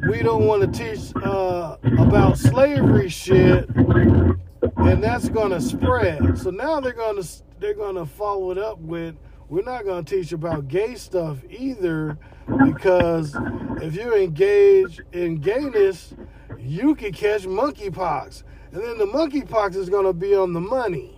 we 0.09 0.21
don't 0.21 0.45
want 0.45 0.61
to 0.61 0.79
teach 0.79 1.15
uh, 1.23 1.77
about 1.97 2.37
slavery 2.37 3.09
shit, 3.09 3.67
and 3.75 5.03
that's 5.03 5.29
going 5.29 5.51
to 5.51 5.61
spread. 5.61 6.37
So 6.37 6.51
now 6.51 6.79
they're 6.79 6.93
going 6.93 7.21
to 7.21 7.27
they're 7.59 7.73
going 7.73 7.95
to 7.95 8.05
follow 8.05 8.51
it 8.51 8.57
up 8.57 8.77
with 8.79 9.15
we're 9.49 9.63
not 9.63 9.85
going 9.85 10.03
to 10.03 10.15
teach 10.15 10.33
about 10.33 10.67
gay 10.67 10.95
stuff 10.95 11.37
either, 11.49 12.17
because 12.65 13.35
if 13.81 13.95
you 13.95 14.13
engage 14.13 14.99
in 15.13 15.37
gayness, 15.37 16.13
you 16.59 16.93
can 16.95 17.13
catch 17.13 17.43
monkeypox, 17.43 18.43
and 18.77 18.85
then 18.85 18.97
the 18.99 19.05
monkeypox 19.05 19.75
is 19.75 19.89
going 19.89 20.05
to 20.05 20.13
be 20.13 20.35
on 20.35 20.53
the 20.53 20.61
money. 20.61 21.15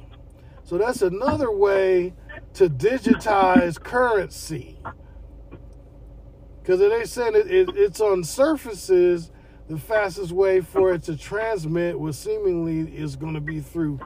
So 0.63 0.77
that's 0.77 1.01
another 1.01 1.51
way 1.51 2.13
to 2.53 2.69
digitize 2.69 3.81
currency. 3.81 4.79
Because 6.61 6.79
they 6.79 7.03
saying 7.03 7.35
it, 7.35 7.51
it, 7.51 7.69
it's 7.75 7.99
on 7.99 8.23
surfaces, 8.23 9.31
the 9.67 9.77
fastest 9.77 10.31
way 10.31 10.61
for 10.61 10.93
it 10.93 11.03
to 11.03 11.17
transmit, 11.17 11.99
was 11.99 12.17
seemingly 12.17 12.95
is 12.95 13.17
going 13.17 13.33
to 13.33 13.41
be 13.41 13.59
through 13.59 13.99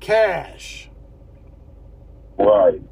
cash. 0.00 0.90
Right. 2.36 2.82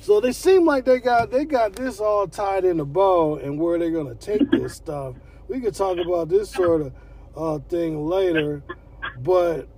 So 0.00 0.20
they 0.20 0.32
seem 0.32 0.64
like 0.64 0.84
they 0.84 0.98
got 0.98 1.30
they 1.30 1.44
got 1.44 1.74
this 1.74 2.00
all 2.00 2.26
tied 2.26 2.64
in 2.64 2.80
a 2.80 2.84
bow, 2.84 3.36
and 3.36 3.58
where 3.60 3.78
they're 3.78 3.90
gonna 3.90 4.14
take 4.14 4.50
this 4.50 4.74
stuff. 4.74 5.14
We 5.48 5.60
could 5.60 5.74
talk 5.74 5.98
about 5.98 6.28
this 6.28 6.50
sort 6.50 6.82
of 6.82 6.92
uh, 7.36 7.58
thing 7.68 8.06
later, 8.06 8.62
but 9.22 9.68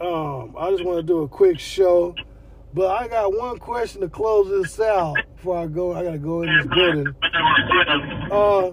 um, 0.00 0.54
I 0.58 0.70
just 0.70 0.84
want 0.84 0.98
to 0.98 1.02
do 1.02 1.22
a 1.22 1.28
quick 1.28 1.58
show. 1.58 2.14
But 2.74 2.90
I 2.90 3.06
got 3.06 3.36
one 3.36 3.58
question 3.58 4.00
to 4.00 4.08
close 4.08 4.48
this 4.48 4.80
out 4.80 5.16
before 5.36 5.58
I 5.58 5.66
go. 5.66 5.92
I 5.92 6.04
gotta 6.04 6.18
go 6.18 6.42
in 6.42 6.56
this 6.56 6.66
building. 6.66 7.14
Uh, 8.32 8.70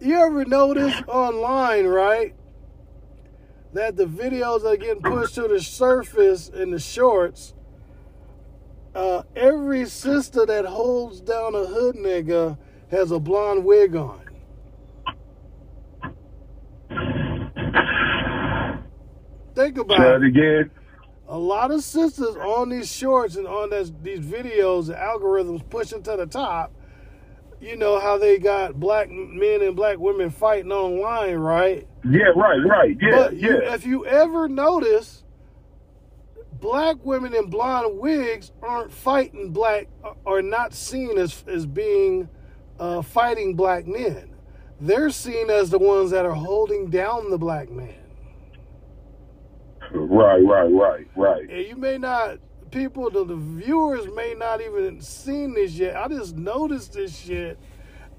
you 0.00 0.16
ever 0.16 0.44
notice 0.44 1.00
online, 1.06 1.86
right, 1.86 2.34
that 3.72 3.96
the 3.96 4.06
videos 4.06 4.64
are 4.64 4.76
getting 4.76 5.02
pushed 5.02 5.36
to 5.36 5.46
the 5.46 5.60
surface 5.60 6.48
in 6.48 6.70
the 6.70 6.80
shorts 6.80 7.54
uh, 8.94 9.22
every 9.34 9.86
sister 9.86 10.46
that 10.46 10.64
holds 10.64 11.20
down 11.20 11.54
a 11.54 11.66
hood 11.66 11.96
nigga 11.96 12.56
has 12.90 13.10
a 13.10 13.18
blonde 13.18 13.64
wig 13.64 13.96
on. 13.96 14.23
Think 19.54 19.78
about 19.78 19.98
Say 19.98 20.14
it. 20.16 20.24
again. 20.24 20.70
A 21.28 21.38
lot 21.38 21.70
of 21.70 21.82
sisters 21.82 22.36
on 22.36 22.68
these 22.68 22.90
shorts 22.92 23.36
and 23.36 23.46
on 23.46 23.70
this, 23.70 23.92
these 24.02 24.20
videos, 24.20 24.86
the 24.88 24.94
algorithms 24.94 25.68
pushing 25.70 26.02
to 26.02 26.16
the 26.16 26.26
top. 26.26 26.72
You 27.60 27.76
know 27.76 27.98
how 27.98 28.18
they 28.18 28.38
got 28.38 28.78
black 28.78 29.08
men 29.10 29.62
and 29.62 29.74
black 29.74 29.98
women 29.98 30.28
fighting 30.30 30.70
online, 30.72 31.36
right? 31.36 31.88
Yeah, 32.04 32.26
right, 32.36 32.58
right. 32.68 32.96
Yeah, 33.00 33.10
But 33.16 33.36
you, 33.36 33.62
yeah. 33.62 33.74
if 33.74 33.86
you 33.86 34.04
ever 34.04 34.48
notice, 34.48 35.24
black 36.60 36.96
women 37.04 37.34
in 37.34 37.48
blonde 37.48 37.98
wigs 37.98 38.52
aren't 38.62 38.92
fighting 38.92 39.50
black, 39.50 39.88
are 40.26 40.42
not 40.42 40.74
seen 40.74 41.16
as 41.16 41.42
as 41.46 41.64
being 41.64 42.28
uh, 42.78 43.00
fighting 43.00 43.54
black 43.54 43.86
men. 43.86 44.30
They're 44.80 45.10
seen 45.10 45.48
as 45.48 45.70
the 45.70 45.78
ones 45.78 46.10
that 46.10 46.26
are 46.26 46.34
holding 46.34 46.90
down 46.90 47.30
the 47.30 47.38
black 47.38 47.70
man. 47.70 47.94
Right, 49.94 50.40
right, 50.40 50.70
right, 50.70 51.06
right. 51.16 51.48
And 51.48 51.66
you 51.66 51.76
may 51.76 51.98
not, 51.98 52.38
people, 52.70 53.10
the, 53.10 53.24
the 53.24 53.36
viewers 53.36 54.06
may 54.14 54.34
not 54.34 54.60
even 54.60 55.00
seen 55.00 55.54
this 55.54 55.72
yet. 55.72 55.96
I 55.96 56.08
just 56.08 56.36
noticed 56.36 56.94
this 56.94 57.16
shit, 57.16 57.58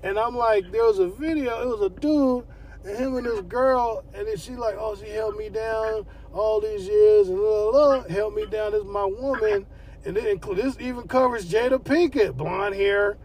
and 0.01 0.17
I'm 0.17 0.35
like, 0.35 0.71
there 0.71 0.83
was 0.85 0.99
a 0.99 1.07
video. 1.07 1.61
It 1.61 1.67
was 1.67 1.81
a 1.81 1.89
dude 1.89 2.45
and 2.85 2.97
him 2.97 3.15
and 3.17 3.25
this 3.25 3.41
girl, 3.41 4.03
and 4.13 4.27
then 4.27 4.37
she 4.37 4.55
like, 4.55 4.75
oh, 4.77 4.95
she 4.95 5.09
held 5.09 5.35
me 5.37 5.49
down 5.49 6.05
all 6.33 6.61
these 6.61 6.87
years, 6.87 7.27
and 7.27 7.37
blah, 7.37 7.71
blah, 7.71 7.99
blah, 8.01 8.15
held 8.15 8.35
me 8.35 8.45
down 8.45 8.73
as 8.73 8.83
my 8.83 9.05
woman, 9.05 9.65
and 10.05 10.17
it 10.17 10.25
include 10.27 10.57
this 10.57 10.77
even 10.79 11.07
covers 11.07 11.51
Jada 11.51 11.79
Pinkett, 11.83 12.37
blonde 12.37 12.75
hair. 12.75 13.17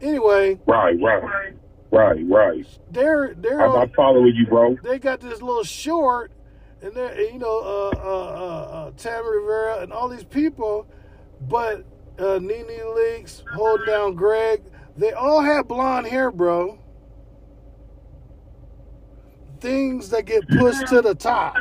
Anyway, 0.00 0.58
Right, 0.66 1.00
right. 1.00 1.54
Right, 1.90 2.24
right. 2.28 2.66
they're 2.90 3.34
they're 3.34 3.62
I'm, 3.62 3.70
on, 3.70 3.82
I'm 3.82 3.90
following 3.90 4.34
you, 4.34 4.46
bro. 4.46 4.76
they 4.82 4.98
got 4.98 5.20
this 5.20 5.40
little 5.40 5.62
short, 5.62 6.32
and 6.84 6.94
they're 6.94 7.08
and, 7.08 7.32
you 7.32 7.38
know 7.38 7.60
uh, 7.60 7.96
uh, 7.96 8.08
uh, 8.08 8.74
uh, 8.76 8.90
Tammy 8.96 9.28
Rivera 9.28 9.80
and 9.80 9.92
all 9.92 10.08
these 10.08 10.24
people, 10.24 10.86
but 11.48 11.84
uh, 12.18 12.38
Nene 12.38 12.66
Leakes 12.66 13.42
holding 13.54 13.86
down 13.86 14.14
Greg, 14.14 14.62
they 14.96 15.12
all 15.12 15.40
have 15.40 15.66
blonde 15.66 16.06
hair, 16.06 16.30
bro. 16.30 16.78
Things 19.60 20.10
that 20.10 20.26
get 20.26 20.46
pushed 20.48 20.86
to 20.88 21.00
the 21.00 21.14
top. 21.14 21.56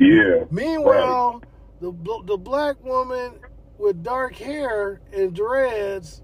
Yeah. 0.00 0.44
Meanwhile, 0.50 1.42
the 1.80 1.92
the 2.26 2.36
black 2.36 2.82
woman 2.82 3.34
with 3.78 4.02
dark 4.02 4.34
hair 4.34 5.00
and 5.12 5.34
dreads 5.34 6.22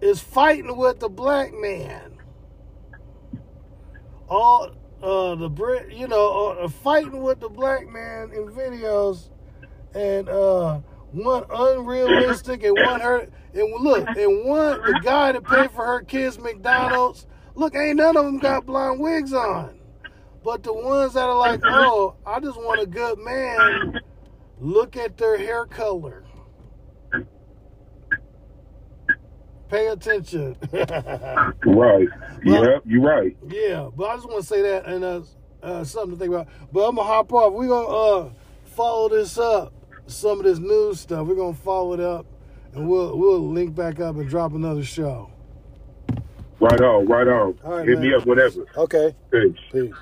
is 0.00 0.20
fighting 0.20 0.76
with 0.76 1.00
the 1.00 1.08
black 1.08 1.52
man. 1.52 2.12
All 4.28 4.70
uh, 5.02 5.34
the 5.34 5.48
Brit, 5.48 5.92
you 5.92 6.08
know, 6.08 6.56
uh, 6.60 6.68
fighting 6.68 7.22
with 7.22 7.40
the 7.40 7.48
black 7.48 7.88
man 7.88 8.30
in 8.32 8.48
videos, 8.48 9.28
and 9.94 10.28
uh, 10.28 10.80
one 11.12 11.44
unrealistic 11.50 12.62
and 12.64 12.76
one 12.84 13.00
her 13.00 13.28
and 13.54 13.82
look 13.82 14.06
and 14.08 14.44
one 14.44 14.80
the 14.82 15.00
guy 15.02 15.32
that 15.32 15.44
paid 15.44 15.70
for 15.70 15.84
her 15.84 16.02
kids 16.02 16.38
McDonald's. 16.38 17.26
Look, 17.54 17.74
ain't 17.74 17.96
none 17.96 18.16
of 18.16 18.24
them 18.24 18.38
got 18.38 18.66
blonde 18.66 19.00
wigs 19.00 19.32
on. 19.32 19.80
But 20.44 20.62
the 20.62 20.72
ones 20.72 21.14
that 21.14 21.24
are 21.24 21.36
like, 21.36 21.60
oh, 21.64 22.14
I 22.24 22.38
just 22.40 22.56
want 22.56 22.80
a 22.80 22.86
good 22.86 23.18
man, 23.18 24.00
look 24.60 24.96
at 24.96 25.16
their 25.16 25.36
hair 25.36 25.66
color. 25.66 26.24
Pay 29.68 29.88
attention. 29.88 30.56
Right. 31.66 32.08
Yep, 32.44 32.82
you're 32.86 33.02
right. 33.02 33.36
yeah, 33.48 33.88
but 33.94 34.04
I 34.10 34.14
just 34.16 34.28
want 34.28 34.40
to 34.40 34.46
say 34.46 34.62
that 34.62 34.86
and 34.86 35.04
uh, 35.04 35.20
uh, 35.62 35.84
something 35.84 36.12
to 36.12 36.16
think 36.18 36.32
about. 36.32 36.48
But 36.72 36.88
I'm 36.88 36.96
gonna 36.96 37.06
hop 37.08 37.32
off. 37.32 37.52
We're 37.52 37.68
gonna 37.68 37.88
uh, 37.88 38.30
follow 38.64 39.08
this 39.08 39.36
up, 39.38 39.72
some 40.06 40.38
of 40.38 40.44
this 40.44 40.58
news 40.58 41.00
stuff. 41.00 41.26
We're 41.26 41.34
gonna 41.34 41.54
follow 41.54 41.92
it 41.94 42.00
up, 42.00 42.26
and 42.74 42.88
we'll 42.88 43.16
we'll 43.18 43.46
link 43.50 43.74
back 43.74 43.98
up 44.00 44.16
and 44.16 44.28
drop 44.28 44.52
another 44.54 44.84
show. 44.84 45.30
Right 46.60 46.80
on, 46.80 47.06
right 47.06 47.26
on. 47.28 47.58
Right, 47.64 47.86
Hit 47.88 47.98
man. 47.98 48.08
me 48.08 48.14
up, 48.14 48.26
whatever. 48.26 48.64
Okay. 48.76 49.14
Peace. 49.30 49.56
Peace. 49.72 49.94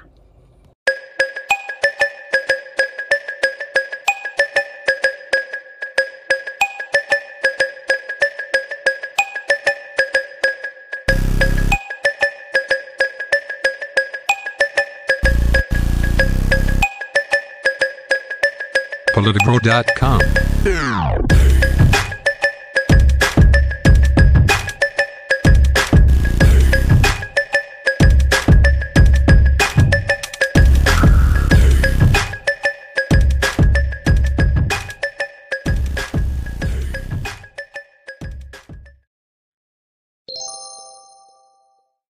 Politico.com. 19.27 21.55